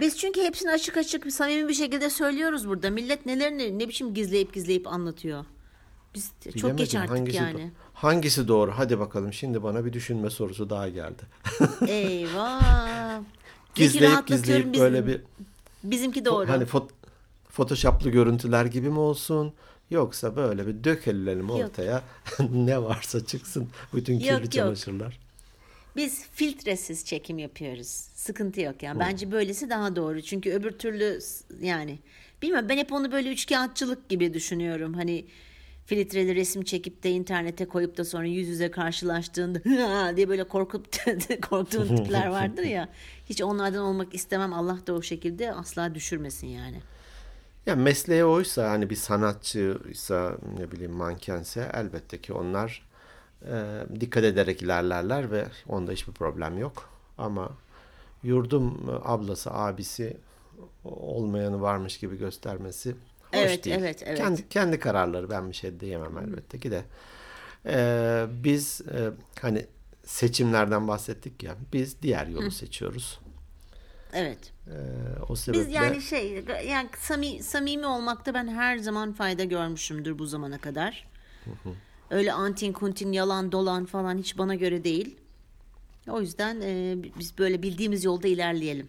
biz 0.00 0.18
çünkü 0.18 0.40
hepsini 0.42 0.70
açık 0.70 0.96
açık 0.96 1.32
samimi 1.32 1.68
bir 1.68 1.74
şekilde 1.74 2.10
söylüyoruz 2.10 2.68
burada. 2.68 2.90
Millet 2.90 3.26
nelerini 3.26 3.78
ne 3.78 3.88
biçim 3.88 4.14
gizleyip 4.14 4.52
gizleyip 4.54 4.86
anlatıyor. 4.86 5.44
Biz 6.14 6.30
çok 6.44 6.78
geç 6.78 6.94
Bilemedim 6.94 7.00
artık 7.00 7.10
hangisi 7.10 7.36
yani. 7.36 7.60
do- 7.60 7.68
hangisi 7.94 8.48
doğru? 8.48 8.72
Hadi 8.76 8.98
bakalım 8.98 9.32
şimdi 9.32 9.62
bana 9.62 9.84
bir 9.84 9.92
düşünme 9.92 10.30
sorusu 10.30 10.70
daha 10.70 10.88
geldi. 10.88 11.22
Eyvah. 11.88 13.20
Gizleyip 13.74 14.26
gizleyip 14.26 14.72
biz- 14.72 14.80
böyle 14.80 15.06
bir 15.06 15.20
Bizimki 15.84 16.24
doğru. 16.24 16.48
hani 16.48 16.66
fot 16.66 16.90
photoshoplı 17.48 18.10
görüntüler 18.10 18.64
gibi 18.64 18.88
mi 18.90 18.98
olsun? 18.98 19.52
Yoksa 19.90 20.36
böyle 20.36 20.66
bir 20.66 20.84
dökelim 20.84 21.50
ortaya. 21.50 22.02
ne 22.52 22.82
varsa 22.82 23.26
çıksın. 23.26 23.68
Bütün 23.94 24.18
kirli 24.18 24.28
Yok, 24.32 24.40
yok. 24.42 24.52
çamaşırlar. 24.52 25.18
Biz 25.96 26.26
filtresiz 26.32 27.04
çekim 27.04 27.38
yapıyoruz. 27.38 27.86
Sıkıntı 28.14 28.60
yok 28.60 28.82
yani. 28.82 29.00
Bence 29.00 29.32
böylesi 29.32 29.70
daha 29.70 29.96
doğru. 29.96 30.22
Çünkü 30.22 30.52
öbür 30.52 30.70
türlü 30.72 31.18
yani 31.60 31.98
bilmiyorum 32.42 32.68
ben 32.68 32.76
hep 32.76 32.92
onu 32.92 33.12
böyle 33.12 33.32
üçkağıtçılık 33.32 34.08
gibi 34.08 34.34
düşünüyorum. 34.34 34.94
Hani 34.94 35.24
filtreli 35.86 36.34
resim 36.34 36.62
çekip 36.62 37.02
de 37.02 37.10
internete 37.10 37.68
koyup 37.68 37.96
da 37.96 38.04
sonra 38.04 38.26
yüz 38.26 38.48
yüze 38.48 38.70
karşılaştığında 38.70 39.64
diye 40.16 40.28
böyle 40.28 40.44
korkup 40.44 40.86
korktuğun 41.50 41.96
tipler 41.96 42.26
vardır 42.26 42.62
ya. 42.62 42.88
Hiç 43.26 43.42
onlardan 43.42 43.82
olmak 43.82 44.14
istemem. 44.14 44.52
Allah 44.52 44.78
da 44.86 44.92
o 44.94 45.02
şekilde 45.02 45.52
asla 45.52 45.94
düşürmesin 45.94 46.46
yani. 46.46 46.80
Ya 47.66 47.76
mesleği 47.76 48.24
oysa 48.24 48.70
hani 48.70 48.90
bir 48.90 48.96
sanatçıysa 48.96 50.36
ne 50.58 50.72
bileyim 50.72 50.92
mankense 50.92 51.70
elbette 51.74 52.20
ki 52.20 52.32
onlar 52.32 52.86
e, 53.42 53.82
dikkat 54.00 54.24
ederek 54.24 54.62
ilerlerler 54.62 55.30
ve 55.30 55.46
onda 55.68 55.92
hiçbir 55.92 56.12
problem 56.12 56.58
yok. 56.58 56.90
Ama 57.18 57.50
yurdum 58.22 58.90
ablası, 59.04 59.50
abisi 59.54 60.16
olmayanı 60.84 61.60
varmış 61.60 61.98
gibi 61.98 62.18
göstermesi 62.18 62.94
hoş 63.36 63.42
Evet, 63.44 63.64
değil. 63.64 63.76
evet, 63.78 64.02
evet. 64.06 64.18
Kendi, 64.18 64.48
kendi 64.48 64.78
kararları 64.78 65.30
ben 65.30 65.48
bir 65.48 65.54
şey 65.54 65.80
diyemem 65.80 66.18
elbette 66.18 66.60
ki 66.60 66.70
de. 66.70 66.84
E, 67.66 68.26
biz 68.44 68.80
e, 68.80 69.10
hani 69.40 69.66
seçimlerden 70.04 70.88
bahsettik 70.88 71.42
ya 71.42 71.56
biz 71.72 72.02
diğer 72.02 72.26
yolu 72.26 72.50
seçiyoruz. 72.50 73.20
Evet. 74.12 74.52
E, 74.66 74.76
o 75.28 75.36
sebeple 75.36 75.60
Biz 75.66 75.74
yani 75.74 76.02
şey 76.02 76.44
yani 76.68 76.88
sami, 76.98 77.42
samimi 77.42 77.86
olmakta 77.86 78.34
ben 78.34 78.48
her 78.48 78.78
zaman 78.78 79.12
fayda 79.12 79.44
görmüşümdür 79.44 80.18
bu 80.18 80.26
zamana 80.26 80.58
kadar. 80.58 81.08
Öyle 82.10 82.32
antin 82.32 82.72
kuntin 82.72 83.12
yalan 83.12 83.52
dolan 83.52 83.84
falan 83.84 84.18
hiç 84.18 84.38
bana 84.38 84.54
göre 84.54 84.84
değil. 84.84 85.16
O 86.08 86.20
yüzden 86.20 86.60
e, 86.60 86.96
biz 87.18 87.38
böyle 87.38 87.62
bildiğimiz 87.62 88.04
yolda 88.04 88.28
ilerleyelim. 88.28 88.88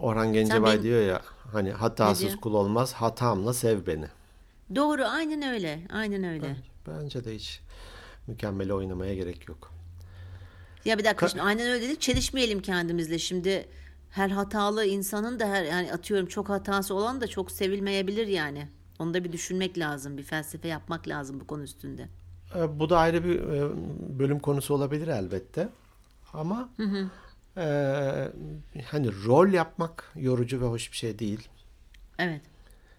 Orhan 0.00 0.32
Gencebay 0.32 0.72
benim- 0.72 0.82
diyor 0.82 1.02
ya 1.02 1.22
hani 1.52 1.72
hatasız 1.72 2.36
kul 2.36 2.54
olmaz 2.54 2.92
hatamla 2.92 3.52
sev 3.54 3.86
beni. 3.86 4.06
Doğru 4.74 5.04
aynen 5.04 5.42
öyle. 5.54 5.80
Aynen 5.92 6.24
öyle. 6.24 6.56
Bence 6.88 7.24
de 7.24 7.34
hiç 7.34 7.60
mükemmel 8.26 8.72
oynamaya 8.72 9.14
gerek 9.14 9.48
yok. 9.48 9.72
Ya 10.84 10.98
bir 10.98 11.04
dakika 11.04 11.28
şimdi 11.28 11.42
aynen 11.42 11.66
öyle 11.70 11.82
dedik 11.84 12.00
çelişmeyelim 12.00 12.62
kendimizle. 12.62 13.18
Şimdi 13.18 13.68
her 14.10 14.30
hatalı 14.30 14.84
insanın 14.84 15.40
da 15.40 15.46
her 15.48 15.64
yani 15.64 15.92
atıyorum 15.92 16.26
çok 16.26 16.48
hatası 16.48 16.94
olan 16.94 17.20
da 17.20 17.26
çok 17.26 17.50
sevilmeyebilir 17.50 18.26
yani. 18.26 18.68
Onu 18.98 19.14
da 19.14 19.24
bir 19.24 19.32
düşünmek 19.32 19.78
lazım. 19.78 20.18
Bir 20.18 20.22
felsefe 20.22 20.68
yapmak 20.68 21.08
lazım 21.08 21.40
bu 21.40 21.46
konu 21.46 21.62
üstünde. 21.62 22.08
E, 22.56 22.80
Bu 22.80 22.90
da 22.90 22.98
ayrı 22.98 23.24
bir 23.24 23.40
e, 23.40 23.70
bölüm 24.18 24.38
konusu 24.38 24.74
olabilir 24.74 25.08
elbette. 25.08 25.68
Ama 26.32 26.68
e, 27.56 27.62
hani 28.82 29.24
rol 29.24 29.48
yapmak 29.48 30.12
yorucu 30.16 30.60
ve 30.60 30.64
hoş 30.64 30.92
bir 30.92 30.96
şey 30.96 31.18
değil. 31.18 31.48
Evet. 32.18 32.40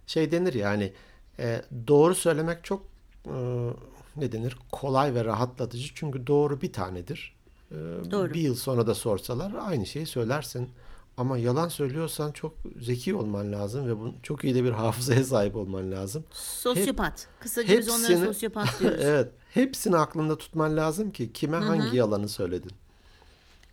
Şey 0.07 0.31
denir 0.31 0.53
ya 0.53 0.69
hani 0.69 0.93
e, 1.39 1.61
doğru 1.87 2.15
söylemek 2.15 2.63
çok 2.63 2.85
e, 3.25 3.69
ne 4.15 4.31
denir 4.31 4.57
kolay 4.71 5.15
ve 5.15 5.25
rahatlatıcı 5.25 5.91
çünkü 5.95 6.27
doğru 6.27 6.61
bir 6.61 6.73
tanedir. 6.73 7.35
E, 7.71 7.75
Doğru. 8.11 8.33
Bir 8.33 8.41
yıl 8.41 8.55
sonra 8.55 8.87
da 8.87 8.95
sorsalar 8.95 9.53
aynı 9.61 9.85
şeyi 9.85 10.05
söylersin. 10.05 10.69
Ama 11.17 11.37
yalan 11.37 11.67
söylüyorsan 11.69 12.31
çok 12.31 12.53
zeki 12.81 13.15
olman 13.15 13.51
lazım 13.51 13.87
ve 13.87 13.99
bu, 13.99 14.13
çok 14.23 14.43
iyi 14.43 14.55
de 14.55 14.63
bir 14.63 14.71
hafızaya 14.81 15.23
sahip 15.23 15.55
olman 15.55 15.91
lazım. 15.91 16.23
Sosyopat. 16.31 17.27
Kısaca 17.39 17.77
biz 17.77 17.89
onlara 17.89 18.09
Hepsini- 18.09 18.25
sosyopat 18.25 18.79
diyoruz. 18.79 18.99
evet, 19.03 19.31
hepsini 19.53 19.97
aklında 19.97 20.37
tutman 20.37 20.77
lazım 20.77 21.11
ki 21.11 21.33
kime 21.33 21.57
hangi 21.57 21.97
yalanı 21.97 22.29
söyledin. 22.29 22.71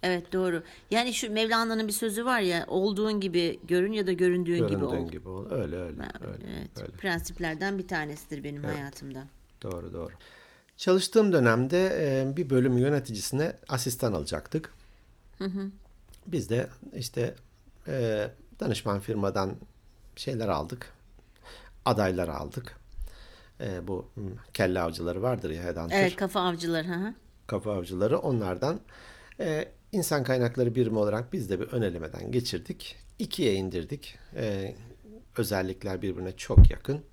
Evet 0.02 0.32
doğru. 0.32 0.62
Yani 0.90 1.14
şu 1.14 1.32
Mevlana'nın 1.32 1.88
bir 1.88 1.92
sözü 1.92 2.24
var 2.24 2.40
ya 2.40 2.64
olduğun 2.68 3.20
gibi 3.20 3.60
görün 3.64 3.92
ya 3.92 4.06
da 4.06 4.12
göründüğün 4.12 4.58
gibi 4.58 4.68
Göründüğün 4.68 5.06
ol. 5.06 5.10
gibi 5.10 5.28
ol. 5.28 5.50
Öyle 5.50 5.76
öyle. 5.76 6.02
Öyle, 6.02 6.46
evet. 6.58 6.70
öyle. 6.82 6.92
Prensiplerden 6.92 7.78
bir 7.78 7.88
tanesidir 7.88 8.44
benim 8.44 8.64
hayatımda. 8.64 9.24
Doğru 9.62 9.92
doğru. 9.92 10.12
Çalıştığım 10.76 11.32
dönemde 11.32 12.32
bir 12.36 12.50
bölüm 12.50 12.78
yöneticisine 12.78 13.52
asistan 13.68 14.12
alacaktık. 14.12 14.74
Biz 16.26 16.50
de 16.50 16.68
işte 16.94 17.34
danışman 18.60 19.00
firmadan 19.00 19.56
şeyler 20.16 20.48
aldık. 20.48 20.92
Adaylar 21.84 22.28
aldık. 22.28 22.76
bu 23.82 24.06
hmm, 24.14 24.24
kelle 24.54 24.80
avcıları 24.80 25.22
vardır 25.22 25.50
ya 25.50 25.62
headhunter. 25.62 26.00
Evet 26.00 26.16
kafa 26.16 26.40
avcıları. 26.40 26.88
Hı 26.88 26.94
hı. 26.94 27.14
kafa 27.46 27.72
avcıları 27.72 28.18
onlardan 28.18 28.80
e, 29.40 29.68
insan 29.92 30.24
kaynakları 30.24 30.74
birimi 30.74 30.98
olarak 30.98 31.32
biz 31.32 31.50
de 31.50 31.60
bir 31.60 31.66
önelemeden 31.66 32.32
geçirdik. 32.32 32.96
İkiye 33.18 33.54
indirdik. 33.54 34.18
E, 34.36 34.74
özellikler 35.36 36.02
birbirine 36.02 36.36
çok 36.36 36.70
yakın. 36.70 37.04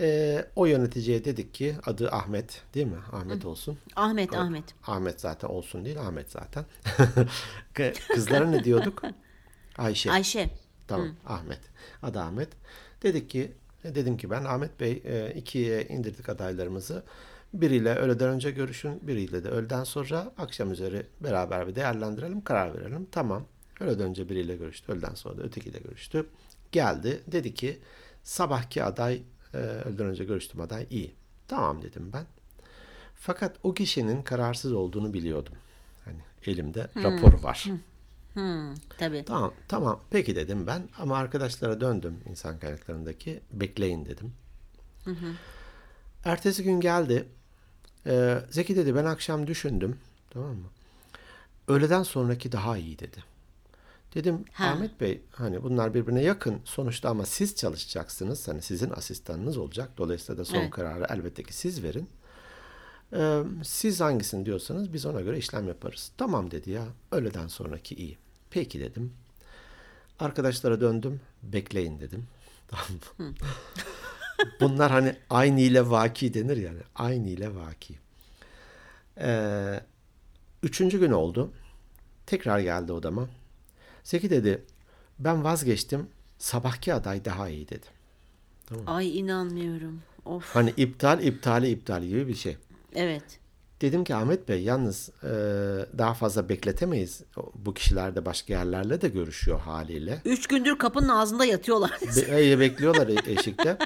E, 0.00 0.44
o 0.56 0.66
yöneticiye 0.66 1.24
dedik 1.24 1.54
ki 1.54 1.76
adı 1.86 2.10
Ahmet 2.10 2.62
değil 2.74 2.86
mi? 2.86 2.98
Ahmet 3.12 3.44
olsun. 3.44 3.78
Ahmet 3.96 4.34
Ahmet. 4.34 4.64
Ahmet 4.86 5.20
zaten 5.20 5.48
olsun 5.48 5.84
değil 5.84 6.00
Ahmet 6.00 6.30
zaten. 6.30 6.64
Kızlara 8.14 8.46
ne 8.46 8.64
diyorduk? 8.64 9.02
Ayşe. 9.78 10.10
Ayşe. 10.10 10.50
Tamam 10.88 11.08
Ahmet. 11.26 11.60
Adı 12.02 12.20
Ahmet. 12.20 12.48
Dedik 13.02 13.30
ki 13.30 13.52
dedim 13.84 14.16
ki 14.16 14.30
ben 14.30 14.44
Ahmet 14.44 14.80
Bey 14.80 15.02
e, 15.04 15.34
ikiye 15.34 15.86
indirdik 15.86 16.28
adaylarımızı. 16.28 17.02
Biriyle 17.52 17.94
öğleden 17.94 18.28
önce 18.28 18.50
görüşün, 18.50 19.08
biriyle 19.08 19.44
de 19.44 19.48
öğleden 19.48 19.84
sonra 19.84 20.32
akşam 20.38 20.72
üzeri 20.72 21.06
beraber 21.20 21.66
bir 21.68 21.74
değerlendirelim, 21.74 22.40
karar 22.40 22.74
verelim. 22.74 23.06
Tamam. 23.12 23.46
Öğleden 23.80 24.08
önce 24.08 24.28
biriyle 24.28 24.56
görüştü, 24.56 24.92
öğleden 24.92 25.14
sonra 25.14 25.38
da 25.38 25.42
ötekiyle 25.42 25.78
görüştü. 25.78 26.26
Geldi, 26.72 27.22
dedi 27.26 27.54
ki 27.54 27.78
sabahki 28.22 28.84
aday, 28.84 29.22
e, 29.54 29.56
öğleden 29.56 30.06
önce 30.06 30.24
görüştüm 30.24 30.60
aday 30.60 30.86
iyi. 30.90 31.14
Tamam 31.48 31.82
dedim 31.82 32.10
ben. 32.12 32.26
Fakat 33.14 33.56
o 33.62 33.74
kişinin 33.74 34.22
kararsız 34.22 34.72
olduğunu 34.72 35.12
biliyordum. 35.14 35.54
Hani 36.04 36.18
elimde 36.46 36.88
raporu 36.96 37.42
var. 37.42 37.66
Hmm, 38.34 38.74
tabii. 38.98 39.24
Tamam, 39.24 39.54
tamam. 39.68 40.00
Peki 40.10 40.36
dedim 40.36 40.66
ben 40.66 40.88
ama 40.98 41.16
arkadaşlara 41.16 41.80
döndüm 41.80 42.20
insan 42.30 42.58
kaynaklarındaki. 42.58 43.40
Bekleyin 43.52 44.04
dedim. 44.06 44.32
Ertesi 46.24 46.64
gün 46.64 46.80
geldi. 46.80 47.28
Ee, 48.10 48.38
Zeki 48.50 48.76
dedi 48.76 48.94
ben 48.94 49.04
akşam 49.04 49.46
düşündüm. 49.46 49.98
Tamam 50.30 50.56
mı? 50.56 50.66
Öğleden 51.68 52.02
sonraki 52.02 52.52
daha 52.52 52.76
iyi 52.78 52.98
dedi. 52.98 53.24
Dedim 54.14 54.44
Ha. 54.52 54.66
Ahmet 54.66 55.00
Bey 55.00 55.20
hani 55.32 55.62
bunlar 55.62 55.94
birbirine 55.94 56.22
yakın 56.22 56.60
sonuçta 56.64 57.10
ama 57.10 57.26
siz 57.26 57.56
çalışacaksınız. 57.56 58.48
Hani 58.48 58.62
sizin 58.62 58.90
asistanınız 58.90 59.56
olacak. 59.56 59.90
Dolayısıyla 59.98 60.38
da 60.40 60.44
son 60.44 60.58
Evet. 60.58 60.70
kararı 60.70 61.06
elbette 61.10 61.42
ki 61.42 61.52
siz 61.54 61.82
verin. 61.82 62.08
Ee, 63.12 63.42
siz 63.64 64.00
hangisini 64.00 64.46
diyorsanız 64.46 64.92
biz 64.92 65.06
ona 65.06 65.20
göre 65.20 65.38
işlem 65.38 65.68
yaparız. 65.68 66.12
Tamam 66.18 66.50
dedi 66.50 66.70
ya. 66.70 66.84
Öğleden 67.12 67.46
sonraki 67.46 67.94
iyi. 67.94 68.18
Peki 68.50 68.80
dedim. 68.80 69.12
Arkadaşlara 70.18 70.80
döndüm. 70.80 71.20
Bekleyin 71.42 72.00
dedim. 72.00 72.26
Tamam? 72.68 73.34
Bunlar 74.60 74.90
hani 74.90 75.16
aynı 75.30 75.60
ile 75.60 75.90
vaki 75.90 76.34
denir 76.34 76.56
yani. 76.56 76.80
Aynı 76.94 77.28
ile 77.28 77.54
vaki. 77.54 77.94
Ee, 79.18 79.80
üçüncü 80.62 81.00
gün 81.00 81.10
oldu. 81.10 81.52
Tekrar 82.26 82.60
geldi 82.60 82.92
odama. 82.92 83.28
Zeki 84.04 84.30
dedi 84.30 84.64
ben 85.18 85.44
vazgeçtim. 85.44 86.08
Sabahki 86.38 86.94
aday 86.94 87.24
daha 87.24 87.48
iyi 87.48 87.68
dedi. 87.68 87.86
Ay 88.86 89.18
inanmıyorum. 89.18 90.02
Of. 90.24 90.54
Hani 90.54 90.74
iptal 90.76 91.22
iptali 91.22 91.70
iptal 91.70 92.04
gibi 92.04 92.28
bir 92.28 92.34
şey. 92.34 92.56
Evet. 92.94 93.22
Dedim 93.80 94.04
ki 94.04 94.14
Ahmet 94.14 94.48
Bey 94.48 94.62
yalnız 94.62 95.10
e, 95.22 95.28
daha 95.98 96.14
fazla 96.14 96.48
bekletemeyiz. 96.48 97.22
Bu 97.54 97.74
kişiler 97.74 98.16
de 98.16 98.24
başka 98.26 98.52
yerlerle 98.52 99.00
de 99.00 99.08
görüşüyor 99.08 99.60
haliyle. 99.60 100.20
Üç 100.24 100.46
gündür 100.46 100.78
kapının 100.78 101.08
ağzında 101.08 101.44
yatıyorlar. 101.44 101.98
Be- 102.16 102.60
bekliyorlar 102.60 103.08
e- 103.08 103.32
eşikte. 103.32 103.78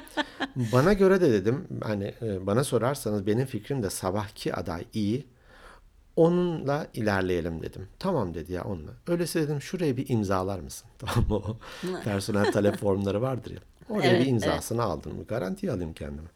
Bana 0.55 0.93
göre 0.93 1.21
de 1.21 1.31
dedim 1.31 1.67
hani 1.83 2.13
e, 2.21 2.45
bana 2.47 2.63
sorarsanız 2.63 3.27
benim 3.27 3.45
fikrim 3.45 3.83
de 3.83 3.89
sabahki 3.89 4.55
aday 4.55 4.85
iyi. 4.93 5.25
Onunla 6.15 6.87
ilerleyelim 6.93 7.61
dedim. 7.61 7.87
Tamam 7.99 8.33
dedi 8.33 8.53
ya 8.53 8.63
onunla. 8.63 8.91
Öyleyse 9.07 9.41
dedim 9.41 9.61
şuraya 9.61 9.97
bir 9.97 10.09
imzalar 10.09 10.59
mısın? 10.59 10.87
Tamam 10.99 11.29
mı? 11.29 11.35
O 11.35 11.57
personel 12.03 12.51
talep 12.51 12.77
formları 12.77 13.21
vardır 13.21 13.51
ya. 13.51 13.59
Oraya 13.89 14.09
Evet, 14.09 14.21
bir 14.21 14.31
imzasını 14.31 14.83
aldım. 14.83 15.25
Garantiye 15.27 15.71
alayım 15.71 15.93
kendime. 15.93 16.27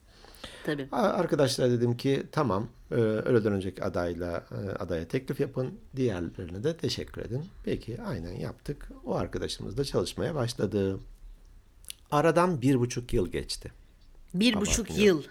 Tabii. 0.65 0.87
A- 0.91 0.97
Arkadaşlara 0.97 1.71
dedim 1.71 1.97
ki 1.97 2.23
tamam 2.31 2.67
e, 2.91 2.95
öğleden 2.95 3.53
önceki 3.53 3.83
adayla 3.83 4.45
e, 4.51 4.55
adaya 4.69 5.07
teklif 5.07 5.39
yapın. 5.39 5.79
Diğerlerine 5.95 6.63
de 6.63 6.77
teşekkür 6.77 7.21
edin. 7.21 7.45
Peki 7.63 8.01
aynen 8.01 8.31
yaptık. 8.33 8.89
O 9.05 9.15
arkadaşımız 9.15 9.77
da 9.77 9.83
çalışmaya 9.83 10.35
başladı. 10.35 10.99
Aradan 12.11 12.61
bir 12.61 12.79
buçuk 12.79 13.13
yıl 13.13 13.27
geçti. 13.31 13.71
Bir 14.33 14.55
buçuk 14.61 14.97
yıl. 14.97 15.23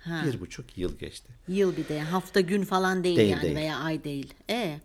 Ha. 0.00 0.22
Bir 0.26 0.40
buçuk 0.40 0.78
yıl 0.78 0.98
geçti. 0.98 1.32
Yıl 1.48 1.76
bir 1.76 1.88
de 1.88 2.00
hafta 2.00 2.40
gün 2.40 2.64
falan 2.64 3.04
değil, 3.04 3.16
Değil, 3.16 3.30
yani 3.30 3.42
değil. 3.42 3.56
veya 3.56 3.78
ay 3.78 4.04
değil. 4.04 4.34
E 4.50 4.80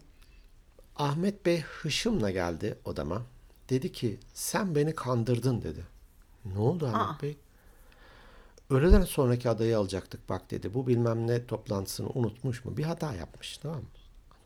Ahmet 0.96 1.46
Bey 1.46 1.62
hışımla 1.62 2.32
geldi 2.32 2.78
odama. 2.86 3.22
Dedi 3.70 3.92
ki 3.92 4.20
sen 4.34 4.76
beni 4.76 4.96
kandırdın 4.96 5.62
dedi. 5.62 5.84
Ne 6.46 6.58
oldu 6.60 6.86
Ahmet 6.88 7.02
Aa. 7.02 7.22
Bey? 7.22 7.38
Öğleden 8.74 9.02
sonraki 9.02 9.50
adayı 9.50 9.78
alacaktık 9.78 10.30
bak 10.30 10.52
dedi. 10.52 10.74
Bu 10.74 10.88
bilmem 10.88 11.28
ne 11.28 11.46
toplantısını 11.46 12.10
unutmuş 12.10 12.66
mu? 12.66 12.78
Bir 12.78 12.84
hata 12.84 13.14
yapmış 13.14 13.58
tamam 13.58 13.78
mı? 13.78 13.88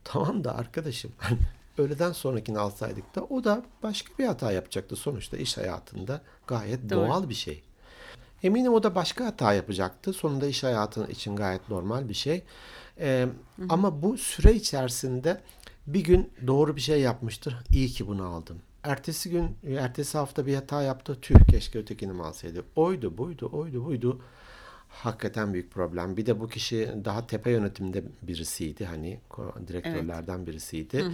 Tamam 0.03 0.43
da 0.43 0.55
arkadaşım 0.55 1.11
hani 1.17 1.37
öğleden 1.77 2.11
sonrakini 2.11 2.59
alsaydık 2.59 3.15
da 3.15 3.23
o 3.23 3.43
da 3.43 3.63
başka 3.83 4.17
bir 4.19 4.25
hata 4.25 4.51
yapacaktı. 4.51 4.95
Sonuçta 4.95 5.37
iş 5.37 5.57
hayatında 5.57 6.21
gayet 6.47 6.89
Doğru. 6.89 7.07
doğal 7.07 7.29
bir 7.29 7.33
şey. 7.33 7.63
Eminim 8.43 8.73
o 8.73 8.83
da 8.83 8.95
başka 8.95 9.25
hata 9.25 9.53
yapacaktı. 9.53 10.13
Sonunda 10.13 10.47
iş 10.47 10.63
hayatı 10.63 11.11
için 11.11 11.35
gayet 11.35 11.69
normal 11.69 12.09
bir 12.09 12.13
şey. 12.13 12.43
Ee, 12.99 13.27
ama 13.69 14.01
bu 14.01 14.17
süre 14.17 14.53
içerisinde 14.53 15.41
bir 15.87 16.03
gün 16.03 16.33
doğru 16.47 16.75
bir 16.75 16.81
şey 16.81 17.01
yapmıştır. 17.01 17.55
İyi 17.71 17.87
ki 17.87 18.07
bunu 18.07 18.25
aldım. 18.25 18.61
Ertesi 18.87 19.29
gün, 19.29 19.57
ertesi 19.77 20.17
hafta 20.17 20.45
bir 20.45 20.55
hata 20.55 20.81
yaptı. 20.81 21.17
Tüh 21.21 21.35
keşke 21.51 21.79
ötekini 21.79 22.13
mi 22.13 22.23
alsaydı. 22.23 22.63
Oydu, 22.75 23.17
buydu, 23.17 23.49
oydu, 23.53 23.85
buydu. 23.85 24.21
Hakikaten 24.89 25.53
büyük 25.53 25.71
problem. 25.71 26.17
Bir 26.17 26.25
de 26.25 26.39
bu 26.39 26.47
kişi 26.47 26.93
daha 27.05 27.27
tepe 27.27 27.51
yönetimde 27.51 28.03
birisiydi. 28.21 28.85
Hani 28.85 29.19
direktörlerden 29.67 30.47
birisiydi. 30.47 31.05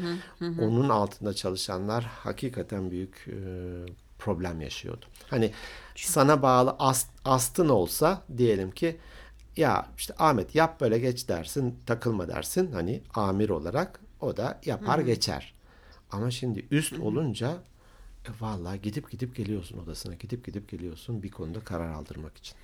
Onun 0.42 0.90
altında 0.90 1.34
çalışanlar 1.34 2.04
hakikaten 2.04 2.92
büyük 2.92 3.28
e, 3.28 3.36
problem 4.20 4.62
yaşıyordu. 4.62 5.06
Hani 5.30 5.52
sana 5.96 6.42
bağlı 6.42 6.76
ast, 6.80 7.10
astın 7.26 7.70
olsa 7.70 8.22
diyelim 8.38 8.72
ki 8.72 8.98
ya 9.58 9.88
işte 9.98 10.14
Ahmet 10.20 10.56
yap 10.56 10.82
böyle 10.82 11.00
geç 11.00 11.28
dersin, 11.30 11.76
takılma 11.86 12.28
dersin 12.28 12.72
hani 12.72 13.02
amir 13.14 13.50
olarak 13.50 14.00
o 14.22 14.38
da 14.38 14.60
yapar 14.66 15.00
geçer. 15.00 15.54
Ama 16.14 16.32
şimdi 16.32 16.66
üst 16.72 17.00
olunca 17.00 17.64
e, 18.26 18.30
vallahi 18.40 18.82
gidip 18.82 19.12
gidip 19.12 19.36
geliyorsun 19.36 19.78
odasına 19.78 20.14
gidip 20.14 20.46
gidip 20.46 20.70
geliyorsun 20.70 21.24
bir 21.24 21.32
konuda 21.32 21.60
karar 21.60 21.94
aldırmak 21.94 22.38
için. 22.38 22.56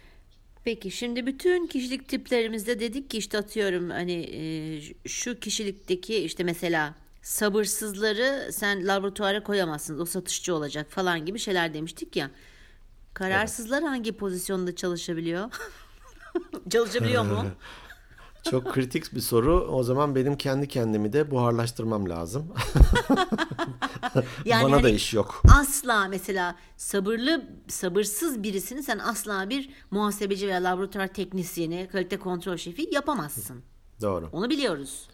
Peki 0.63 0.91
şimdi 0.91 1.25
bütün 1.25 1.67
kişilik 1.67 2.07
tiplerimizde 2.09 2.79
dedik 2.79 3.09
ki 3.09 3.17
işte 3.17 3.37
atıyorum 3.37 3.89
hani 3.89 4.13
e, 4.13 4.81
şu 5.07 5.39
kişilikteki 5.39 6.15
işte 6.17 6.43
mesela 6.43 6.95
sabırsızları 7.21 8.53
sen 8.53 8.87
laboratuvara 8.87 9.43
koyamazsın 9.43 9.99
o 9.99 10.05
satışçı 10.05 10.55
olacak 10.55 10.91
falan 10.91 11.25
gibi 11.25 11.39
şeyler 11.39 11.73
demiştik 11.73 12.15
ya. 12.15 12.31
Kararsızlar 13.13 13.83
hangi 13.83 14.11
pozisyonda 14.11 14.75
çalışabiliyor? 14.75 15.51
çalışabiliyor 16.69 17.23
mu? 17.23 17.45
Çok 18.43 18.73
kritik 18.73 19.15
bir 19.15 19.21
soru. 19.21 19.61
O 19.61 19.83
zaman 19.83 20.15
benim 20.15 20.37
kendi 20.37 20.67
kendimi 20.67 21.13
de 21.13 21.31
buharlaştırmam 21.31 22.09
lazım. 22.09 22.53
Yani 24.45 24.63
Bana 24.63 24.83
da 24.83 24.87
hani 24.87 24.91
iş 24.91 25.13
yok. 25.13 25.41
Asla 25.59 26.07
mesela 26.07 26.55
sabırlı 26.77 27.43
sabırsız 27.67 28.43
birisini 28.43 28.83
sen 28.83 28.99
asla 28.99 29.49
bir 29.49 29.69
muhasebeci 29.91 30.47
veya 30.47 30.63
laboratuvar 30.63 31.07
teknisyeni, 31.07 31.87
kalite 31.91 32.19
kontrol 32.19 32.57
şefi 32.57 32.89
yapamazsın. 32.91 33.63
Doğru. 34.01 34.29
Onu 34.31 34.49
biliyoruz. 34.49 35.09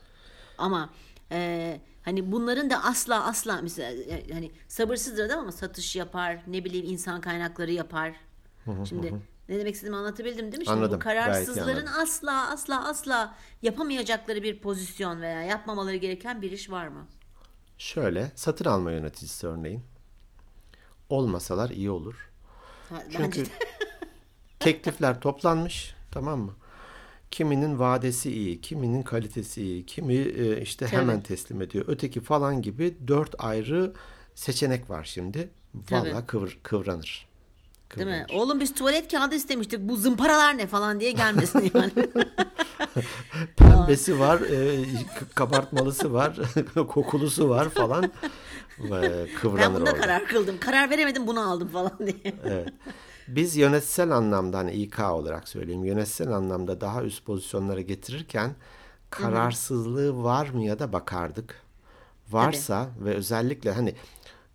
Ama 0.58 0.90
e, 1.32 1.82
hani 2.02 2.32
bunların 2.32 2.70
da 2.70 2.84
asla 2.84 3.26
asla 3.26 3.60
mesela 3.62 3.92
e, 3.92 4.34
hani 4.34 4.52
sabırsızdır 4.68 5.26
adam 5.26 5.40
ama 5.40 5.52
satış 5.52 5.96
yapar, 5.96 6.38
ne 6.48 6.66
bileyim 6.66 6.86
insan 6.86 7.22
kaynakları 7.22 7.72
yapar. 7.72 8.16
Şimdi 8.90 9.14
ne 9.50 9.60
demek 9.60 9.76
istediğimi 9.76 9.98
anlatabildim 9.98 10.52
değil 10.52 10.60
mi? 10.60 10.66
Şimdi 10.66 10.78
Anladım, 10.78 11.00
bu 11.00 11.04
kararsızların 11.04 11.86
asla 11.86 12.50
asla 12.52 12.88
asla 12.88 13.36
yapamayacakları 13.62 14.44
bir 14.44 14.60
pozisyon 14.60 15.22
veya 15.22 15.42
yapmamaları 15.44 15.96
gereken 15.96 16.42
bir 16.42 16.52
iş 16.52 16.70
var 16.70 16.88
mı? 16.88 17.08
Şöyle 17.78 18.32
satın 18.36 18.66
alma 18.66 18.92
yöneticisi 18.92 19.48
örneğin. 19.48 19.84
Olmasalar 21.10 21.70
iyi 21.70 21.92
olur. 21.92 22.30
Ha, 22.90 23.04
Çünkü 23.12 23.44
teklifler 24.60 25.22
toplanmış 25.22 25.96
tamam 26.12 26.40
mı? 26.40 26.54
Kiminin 27.32 27.80
vadesi 27.80 28.32
iyi, 28.32 28.62
kiminin 28.62 29.04
kalitesi 29.04 29.62
iyi, 29.62 29.86
kimi 29.86 30.14
e, 30.16 30.62
işte 30.62 30.86
Tabii. 30.86 30.96
hemen 30.98 31.22
teslim 31.22 31.62
ediyor. 31.62 31.86
Öteki 31.88 32.22
falan 32.22 32.62
gibi 32.62 32.98
dört 33.08 33.36
ayrı 33.40 33.94
seçenek 34.36 34.90
var 34.90 35.04
şimdi. 35.04 35.50
Tabii. 35.88 36.10
Vallahi 36.10 36.26
kıvır, 36.26 36.60
Değil 37.96 38.08
mi? 38.08 38.26
Oğlum 38.34 38.60
biz 38.60 38.74
tuvalet 38.74 39.12
kağıdı 39.12 39.36
istemiştik. 39.36 39.80
Bu 39.80 39.96
zımparalar 39.98 40.58
ne 40.58 40.68
falan 40.68 41.00
diye 41.00 41.12
gelmesin 41.12 41.60
yani. 41.76 41.92
Pembesi 43.58 44.20
var, 44.20 44.40
e, 44.42 44.86
kabartmalısı 45.36 46.14
var, 46.14 46.40
kokulusu 46.76 47.50
var 47.50 47.70
falan. 47.70 48.12
Ve 48.80 49.28
kıvranır 49.42 49.62
ben 49.62 49.76
bunda 49.76 49.92
orada. 49.92 50.02
karar 50.02 50.26
kıldım. 50.26 50.60
Karar 50.60 50.90
veremedim 50.90 51.28
bunu 51.28 51.52
aldım 51.52 51.68
falan 51.68 51.98
diye. 52.00 52.36
Evet. 52.46 52.70
Biz 53.28 53.56
yönetsel 53.56 54.12
anlamda 54.12 54.58
hani 54.58 54.72
İK 54.72 55.00
olarak 55.00 55.48
söyleyeyim 55.48 55.86
yönetsel 55.86 56.32
anlamda 56.32 56.82
daha 56.82 57.04
üst 57.04 57.26
pozisyonlara 57.26 57.82
getirirken 57.82 58.56
kararsızlığı 59.10 60.24
var 60.24 60.50
mı 60.50 60.64
ya 60.64 60.80
da 60.80 60.94
bakardık. 60.94 61.62
Varsa 62.30 62.90
ve 63.00 63.14
özellikle 63.14 63.72
hani 63.72 63.96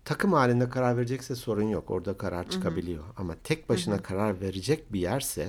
takım 0.05 0.33
halinde 0.33 0.69
karar 0.71 0.97
verecekse 0.97 1.35
sorun 1.35 1.63
yok. 1.69 1.91
Orada 1.91 2.17
karar 2.19 2.51
çıkabiliyor. 2.51 3.05
Ama 3.17 3.35
tek 3.45 3.69
başına 3.69 4.03
karar 4.03 4.41
verecek 4.41 4.93
bir 4.93 5.01
yerse 5.01 5.49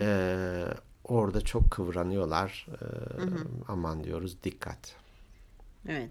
eee, 0.00 0.64
orada 1.04 1.40
çok 1.40 1.70
kıvranıyorlar. 1.70 2.66
Eee, 2.70 3.26
aman 3.68 4.04
diyoruz 4.04 4.36
dikkat. 4.44 4.94
Evet. 5.88 6.10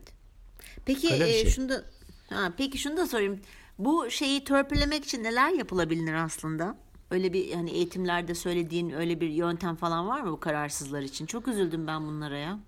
Peki 0.86 1.14
Öyle 1.14 1.30
e, 1.30 1.34
şey. 1.34 1.52
şunu 1.52 1.70
da 1.70 1.86
ha, 2.30 2.54
peki 2.58 2.78
şunu 2.78 2.98
da 2.98 3.08
sorayım. 3.08 3.40
Bu 3.80 4.10
şeyi 4.12 4.44
törpülemek 4.44 5.06
için 5.06 5.24
neler 5.24 5.50
yapılabilir 5.52 6.14
aslında? 6.14 6.78
Öyle 7.12 7.34
bir 7.34 7.54
hani 7.54 7.72
eğitimlerde 7.72 8.36
söylediğin 8.36 8.90
öyle 8.90 9.22
bir 9.22 9.30
yöntem 9.30 9.76
falan 9.76 10.08
var 10.08 10.22
mı 10.22 10.32
bu 10.32 10.40
kararsızlar 10.40 11.02
için? 11.02 11.26
Çok 11.26 11.48
üzüldüm 11.48 11.88
ben 11.88 12.08
bunlara 12.08 12.38
ya. 12.38 12.60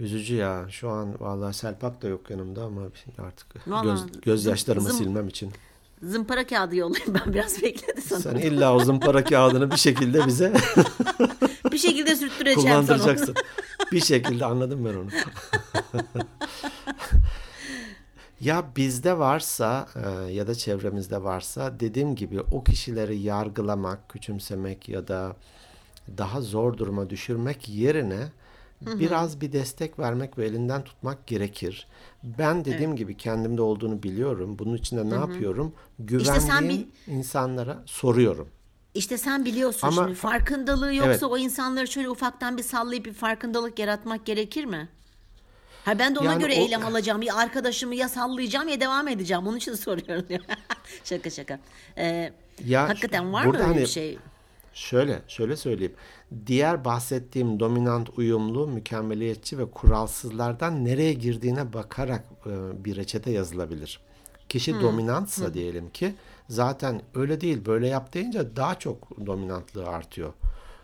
Üzücü 0.00 0.34
ya. 0.34 0.66
Şu 0.70 0.90
an 0.90 1.20
vallahi 1.20 1.54
Selpak 1.54 2.02
da 2.02 2.08
yok 2.08 2.30
yanımda 2.30 2.62
ama 2.62 2.80
artık 3.18 3.68
Vallahi 3.68 3.84
göz, 3.84 4.20
gözyaşlarımı 4.20 4.88
zım- 4.88 4.98
silmem 4.98 5.28
için. 5.28 5.52
Zımpara 6.02 6.46
kağıdı 6.46 6.76
yollayayım 6.76 7.14
ben 7.26 7.34
biraz 7.34 7.62
bekledi 7.62 8.00
sana. 8.00 8.20
Sen 8.20 8.34
illa 8.34 8.74
o 8.74 8.80
zımpara 8.80 9.24
kağıdını 9.24 9.70
bir 9.70 9.76
şekilde 9.76 10.26
bize 10.26 10.52
Bir 11.72 11.78
şekilde 11.78 12.16
sürttüreceğim 12.16 12.60
kullandıracaksın. 12.70 13.34
Bir 13.92 14.00
şekilde 14.00 14.44
anladım 14.44 14.84
ben 14.84 14.94
onu. 14.94 15.08
ya 18.40 18.64
bizde 18.76 19.18
varsa 19.18 19.88
e, 19.96 20.32
ya 20.32 20.46
da 20.46 20.54
çevremizde 20.54 21.22
varsa 21.22 21.80
dediğim 21.80 22.14
gibi 22.14 22.40
o 22.40 22.64
kişileri 22.64 23.18
yargılamak, 23.18 24.08
küçümsemek 24.08 24.88
ya 24.88 25.08
da 25.08 25.36
daha 26.18 26.40
zor 26.40 26.78
duruma 26.78 27.10
düşürmek 27.10 27.68
yerine 27.68 28.28
biraz 28.86 29.40
bir 29.40 29.52
destek 29.52 29.98
vermek 29.98 30.38
ve 30.38 30.46
elinden 30.46 30.84
tutmak 30.84 31.26
gerekir. 31.26 31.86
Ben 32.22 32.64
dediğim 32.64 32.96
gibi 32.96 33.16
kendimde 33.16 33.62
olduğunu 33.62 34.02
biliyorum. 34.02 34.58
Bunun 34.58 34.76
için 34.76 34.96
de 34.96 35.10
ne 35.10 35.14
yapıyorum? 35.14 35.74
Güvendiğim 35.98 36.40
sen 36.40 36.68
bir- 36.68 36.86
insanlara 37.06 37.82
soruyorum. 37.86 38.48
İşte 38.94 39.18
sen 39.18 39.44
biliyorsun 39.44 39.88
Ama- 39.88 40.02
şimdi 40.02 40.14
farkındalığı 40.14 40.94
yoksa 40.94 41.10
Evet. 41.10 41.22
o 41.22 41.38
insanları 41.38 41.86
şöyle 41.88 42.10
ufaktan 42.10 42.56
bir 42.58 42.62
sallayıp 42.62 43.04
bir 43.04 43.12
farkındalık 43.12 43.78
yaratmak 43.78 44.26
gerekir 44.26 44.64
mi? 44.64 44.88
Ha 45.84 45.98
ben 45.98 46.14
de 46.14 46.18
ona 46.18 46.32
Yani 46.32 46.40
göre 46.42 46.52
o- 46.52 46.54
eylem 46.54 46.86
alacağım. 46.86 47.22
Ya 47.22 47.34
arkadaşımı 47.36 47.94
ya 47.94 48.08
sallayacağım 48.08 48.68
ya 48.68 48.80
devam 48.80 49.08
edeceğim. 49.08 49.46
Onun 49.46 49.56
için 49.56 49.74
soruyorum. 49.86 50.26
şaka 51.04 51.30
şaka. 51.30 51.58
Ee, 51.98 52.32
Ya 52.66 52.88
hakikaten 52.88 53.32
var 53.32 53.44
mı 53.44 53.52
öyle 53.54 53.62
hani 53.64 53.76
bir 53.78 53.86
şey? 53.86 54.18
Şöyle, 54.72 55.22
şöyle 55.28 55.56
söyleyeyim. 55.56 55.94
Diğer 56.46 56.84
bahsettiğim 56.84 57.60
dominant, 57.60 58.18
uyumlu, 58.18 58.66
mükemmeliyetçi 58.66 59.58
ve 59.58 59.70
kuralsızlardan 59.70 60.84
nereye 60.84 61.12
girdiğine 61.12 61.72
bakarak 61.72 62.24
e, 62.46 62.84
bir 62.84 62.96
reçete 62.96 63.30
yazılabilir. 63.30 64.00
Kişi 64.48 64.80
dominantsa 64.80 65.54
diyelim 65.54 65.90
ki 65.90 66.14
zaten 66.48 67.02
öyle 67.14 67.40
değil 67.40 67.66
böyle 67.66 67.88
yap 67.88 68.14
deyince 68.14 68.56
daha 68.56 68.78
çok 68.78 69.26
dominantlığı 69.26 69.88
artıyor. 69.88 70.32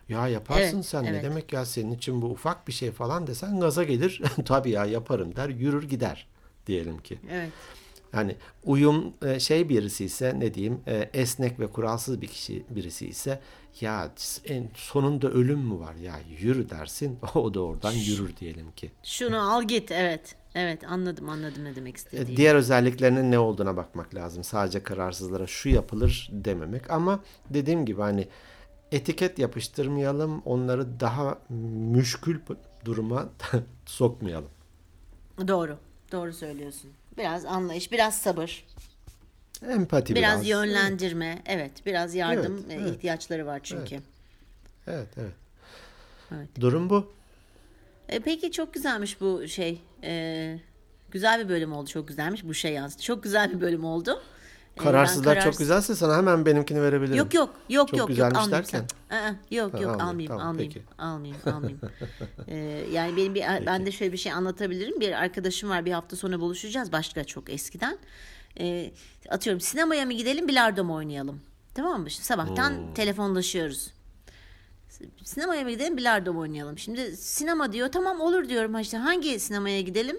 Ya 0.08 0.28
yaparsın 0.28 0.76
Evet, 0.76 0.86
sen 0.86 1.04
evet. 1.04 1.12
ne 1.12 1.22
demek 1.22 1.52
ya 1.52 1.64
senin 1.64 1.92
için 1.92 2.22
bu 2.22 2.26
ufak 2.26 2.68
bir 2.68 2.72
şey 2.72 2.90
falan 2.90 3.26
desen 3.26 3.60
gaza 3.60 3.84
gelir. 3.84 4.22
Tabii 4.44 4.70
ya 4.70 4.84
yaparım 4.84 5.36
der 5.36 5.48
yürür 5.48 5.88
gider 5.88 6.26
diyelim 6.66 6.98
ki. 6.98 7.18
Evet. 7.30 7.50
Yani 8.12 8.36
uyum 8.64 9.14
e, 9.22 9.40
şey 9.40 9.68
birisi 9.68 10.04
ise 10.04 10.34
ne 10.38 10.54
diyeyim 10.54 10.80
e, 10.86 11.10
esnek 11.14 11.60
ve 11.60 11.66
kuralsız 11.66 12.20
bir 12.20 12.26
kişi 12.26 12.64
birisi 12.70 13.06
ise 13.06 13.40
ya 13.82 14.10
en 14.44 14.68
sonunda 14.74 15.28
ölüm 15.30 15.58
mü 15.58 15.78
var 15.80 15.94
ya 15.94 16.14
yürü 16.40 16.70
dersin 16.70 17.18
o 17.34 17.54
da 17.54 17.60
oradan 17.60 17.92
yürür 17.92 18.36
diyelim 18.36 18.72
ki. 18.72 18.90
Şunu 19.02 19.52
al 19.52 19.62
git. 19.62 19.90
Evet. 19.92 20.34
Evet 20.54 20.84
anladım 20.84 21.28
anladım 21.28 21.64
ne 21.64 21.76
demek 21.76 21.94
E, 21.94 21.96
istediğini. 21.96 22.36
Diğer 22.36 22.54
özelliklerinin 22.54 23.30
ne 23.30 23.38
olduğuna 23.38 23.76
bakmak 23.76 24.14
lazım. 24.14 24.44
Sadece 24.44 24.82
kararsızlara 24.82 25.46
şu 25.46 25.68
yapılır 25.68 26.28
dememek 26.32 26.90
ama 26.90 27.20
dediğim 27.50 27.86
gibi 27.86 28.00
hani 28.00 28.28
etiket 28.92 29.38
yapıştırmayalım 29.38 30.42
onları 30.44 31.00
daha 31.00 31.38
müşkül 31.92 32.40
duruma 32.84 33.28
sokmayalım. 33.86 34.50
Doğru. 35.48 35.76
Doğru 36.12 36.32
söylüyorsun. 36.32 36.90
Biraz 37.18 37.44
anlayış, 37.44 37.92
biraz 37.92 38.18
sabır, 38.18 38.64
Empati 39.62 40.14
biraz, 40.14 40.34
biraz. 40.34 40.48
yönlendirme. 40.48 41.42
Evet, 41.46 41.72
biraz 41.86 42.14
yardım 42.14 42.64
Evet, 42.66 42.80
e, 42.80 42.82
evet. 42.82 42.94
ihtiyaçları 42.96 43.46
var 43.46 43.60
çünkü. 43.62 44.00
Evet 44.86 45.08
evet. 45.16 45.32
Evet. 46.34 46.48
Durum 46.60 46.90
bu. 46.90 47.12
E, 48.08 48.20
peki 48.20 48.52
çok 48.52 48.74
güzelmiş 48.74 49.20
bu 49.20 49.48
şey. 49.48 49.80
E, 50.02 50.58
güzel 51.10 51.44
bir 51.44 51.48
bölüm 51.48 51.72
oldu. 51.72 51.90
Çok 51.90 52.08
güzelmiş 52.08 52.44
bu 52.44 52.54
şey 52.54 52.72
yalnız. 52.72 53.02
Çok 53.02 53.22
güzel 53.22 53.52
bir 53.52 53.60
bölüm 53.60 53.84
oldu. 53.84 54.22
E, 54.76 54.82
Kararsızlar 54.82 55.34
çok 55.34 55.42
kararsız- 55.42 55.58
güzelse 55.58 55.94
sana 55.94 56.16
hemen 56.16 56.46
benimkini 56.46 56.82
verebilirim. 56.82 57.16
Yok 57.16 57.34
yok 57.34 57.50
yok 57.68 57.88
Çok 57.88 57.98
yok 57.98 58.08
güzelmiş 58.08 58.38
yok 58.38 58.50
derken. 58.50 58.84
Aa, 59.10 59.30
yok 59.50 59.74
Ha, 59.74 59.78
yok 59.78 60.00
almayayım, 60.00 60.00
almayayım 60.00 60.28
tamam, 60.28 60.46
almayayım 60.48 60.72
peki. 60.74 60.86
almayayım 60.98 61.38
almayayım. 61.46 61.80
Ee, 62.48 62.84
yani 62.92 63.16
benim 63.16 63.34
bir 63.34 63.66
ben 63.66 63.86
de 63.86 63.92
şöyle 63.92 64.12
bir 64.12 64.18
şey 64.18 64.32
anlatabilirim. 64.32 65.00
Bir 65.00 65.12
arkadaşım 65.12 65.70
var 65.70 65.84
bir 65.84 65.92
hafta 65.92 66.16
sonra 66.16 66.40
buluşacağız 66.40 66.92
başka 66.92 67.24
çok 67.24 67.50
eskiden. 67.50 67.98
Ee, 68.60 68.92
atıyorum 69.28 69.60
sinemaya 69.60 70.06
mı 70.06 70.12
gidelim 70.12 70.48
bilardo 70.48 70.84
mu 70.84 70.94
oynayalım? 70.94 71.40
Tamam 71.74 72.00
mı? 72.02 72.10
Şimdi 72.10 72.26
sabahtan 72.26 72.70
Hmm. 72.70 72.94
telefonlaşıyoruz. 72.94 73.90
Sinemaya 75.24 75.62
mı 75.64 75.70
gidelim 75.70 75.96
bilardo 75.96 76.32
mu 76.32 76.40
oynayalım? 76.40 76.78
Şimdi 76.78 77.16
sinema 77.16 77.72
diyor 77.72 77.92
tamam 77.92 78.20
olur 78.20 78.48
diyorum. 78.48 78.78
İşte 78.80 78.96
hangi 78.96 79.40
sinemaya 79.40 79.80
gidelim? 79.80 80.16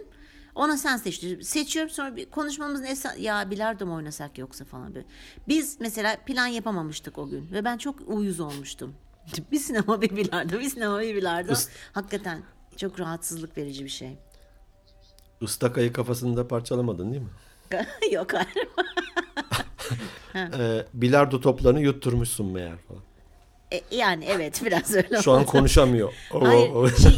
Ona 0.56 0.78
sen 0.78 0.98
seç. 0.98 1.24
Seçiyorum 1.42 1.90
sonra 1.92 2.16
bir 2.16 2.26
konuşmamızın 2.30 2.84
esas 2.84 3.20
ya 3.20 3.52
bilardo 3.52 3.86
mu 3.86 3.96
oynasak 3.96 4.38
yoksa 4.38 4.66
falan 4.66 4.96
böyle. 4.96 5.06
Biz 5.48 5.78
mesela 5.80 6.18
plan 6.26 6.48
yapamamıştık 6.48 7.18
o 7.18 7.30
gün 7.30 7.52
ve 7.52 7.66
ben 7.66 7.78
çok 7.78 7.96
uyuz 8.08 8.40
olmuştum. 8.40 8.96
bir 9.52 9.60
sinema 9.60 10.02
bir 10.02 10.16
bilardo, 10.16 10.60
bir 10.60 10.70
sinema 10.70 11.02
bir 11.02 11.16
bilardo. 11.16 11.54
Hakikaten 11.94 12.42
çok 12.78 13.00
rahatsızlık 13.00 13.58
verici 13.58 13.84
bir 13.84 13.90
şey. 13.90 14.18
Istakayı 15.42 15.94
kafasında 15.94 16.48
parçalamadın 16.48 17.12
değil 17.12 17.24
mi? 17.24 17.30
Yok 18.12 18.34
hayır. 18.34 18.68
Ee, 20.36 20.86
bilardo 20.94 21.42
toplarını 21.42 21.82
yutturmuşsun 21.82 22.46
meğer 22.52 22.78
falan. 22.88 23.02
E, 23.74 23.82
yani 23.96 24.26
evet 24.30 24.62
biraz 24.66 24.96
öyle 24.96 25.22
Şu 25.22 25.32
an 25.32 25.42
oldu. 25.42 25.46
konuşamıyor. 25.46 26.14
Oo, 26.32 26.42
Hayır, 26.48 26.70
oo. 26.70 26.90
şey, 26.90 27.12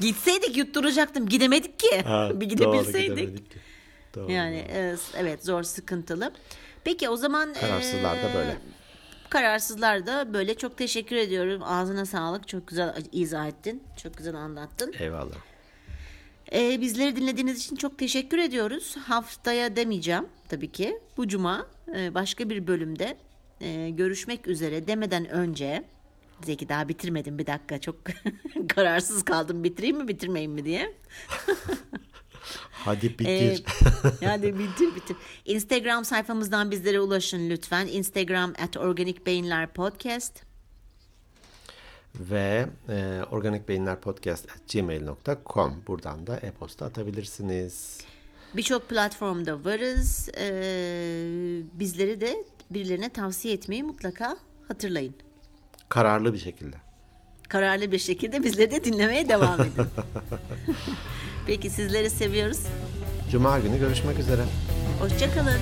gitseydik 0.00 0.56
yutturacaktım. 0.56 1.28
Gidemedik 1.28 1.78
ki. 1.78 2.00
Ha, 2.04 2.30
bir 2.34 2.40
doğru, 2.40 2.48
gidebilseydik. 2.48 3.16
gidemedik 3.16 3.50
ki. 3.50 3.58
Doğru, 4.14 4.32
Yani 4.32 4.64
doğru. 4.68 4.76
e, 4.78 4.96
evet 5.16 5.44
zor 5.44 5.62
sıkıntılı. 5.62 6.32
Peki 6.84 7.08
o 7.08 7.16
zaman 7.16 7.54
Kararsızlar 7.54 8.22
da 8.22 8.30
e, 8.30 8.34
böyle. 8.34 8.56
Kararsızlar 9.30 10.06
da 10.06 10.34
böyle 10.34 10.54
çok 10.54 10.76
teşekkür 10.78 11.16
ediyorum. 11.16 11.62
Ağzına 11.64 12.06
sağlık. 12.06 12.48
Çok 12.48 12.66
güzel 12.68 12.94
izah 13.12 13.46
ettin. 13.46 13.82
Çok 14.02 14.16
güzel 14.16 14.34
anlattın. 14.34 14.94
Eyvallah. 14.98 15.36
E, 16.52 16.80
bizleri 16.80 17.16
dinlediğiniz 17.16 17.64
için 17.64 17.76
çok 17.76 17.98
teşekkür 17.98 18.38
ediyoruz. 18.38 18.96
Haftaya 18.96 19.76
demeyeceğim 19.76 20.26
tabii 20.48 20.72
ki. 20.72 21.00
Bu 21.16 21.28
cuma 21.28 21.66
e, 21.96 22.14
başka 22.14 22.50
bir 22.50 22.66
bölümde 22.66 23.16
e, 23.60 23.90
görüşmek 23.90 24.46
üzere 24.46 24.86
demeden 24.86 25.28
önce 25.28 25.84
Zeki 26.44 26.68
daha 26.68 26.88
bitirmedim 26.88 27.38
bir 27.38 27.46
dakika 27.46 27.80
çok 27.80 27.96
kararsız 28.68 29.24
kaldım 29.24 29.64
bitireyim 29.64 29.96
mi 29.96 30.08
bitirmeyeyim 30.08 30.52
mi 30.52 30.64
diye. 30.64 30.94
Hadi 32.70 33.18
bitir. 33.18 33.64
Ee, 34.20 34.24
yani 34.24 34.58
bitir 34.58 34.96
bitir. 34.96 35.16
Instagram 35.44 36.04
sayfamızdan 36.04 36.70
bizlere 36.70 37.00
ulaşın 37.00 37.50
lütfen. 37.50 37.86
Instagram 37.86 38.52
at 38.62 38.76
Organik 38.76 39.26
Beyinler 39.26 39.72
Podcast. 39.72 40.45
Ve 42.20 42.66
e, 42.88 43.20
organikbeyinlerpodcast.gmail.com 43.30 45.82
Buradan 45.86 46.26
da 46.26 46.36
e-posta 46.36 46.86
atabilirsiniz. 46.86 48.00
Birçok 48.56 48.88
platformda 48.88 49.64
varız. 49.64 50.28
Ee, 50.38 51.62
bizleri 51.72 52.20
de 52.20 52.44
birilerine 52.70 53.08
tavsiye 53.08 53.54
etmeyi 53.54 53.82
mutlaka 53.82 54.36
hatırlayın. 54.68 55.14
Kararlı 55.88 56.32
bir 56.32 56.38
şekilde. 56.38 56.76
Kararlı 57.48 57.92
bir 57.92 57.98
şekilde 57.98 58.42
bizleri 58.42 58.70
de 58.70 58.84
dinlemeye 58.84 59.28
devam 59.28 59.60
edin. 59.60 59.72
Peki 61.46 61.70
sizleri 61.70 62.10
seviyoruz. 62.10 62.60
Cuma 63.30 63.58
günü 63.58 63.78
görüşmek 63.78 64.18
üzere. 64.18 64.42
Hoşçakalın. 65.00 65.60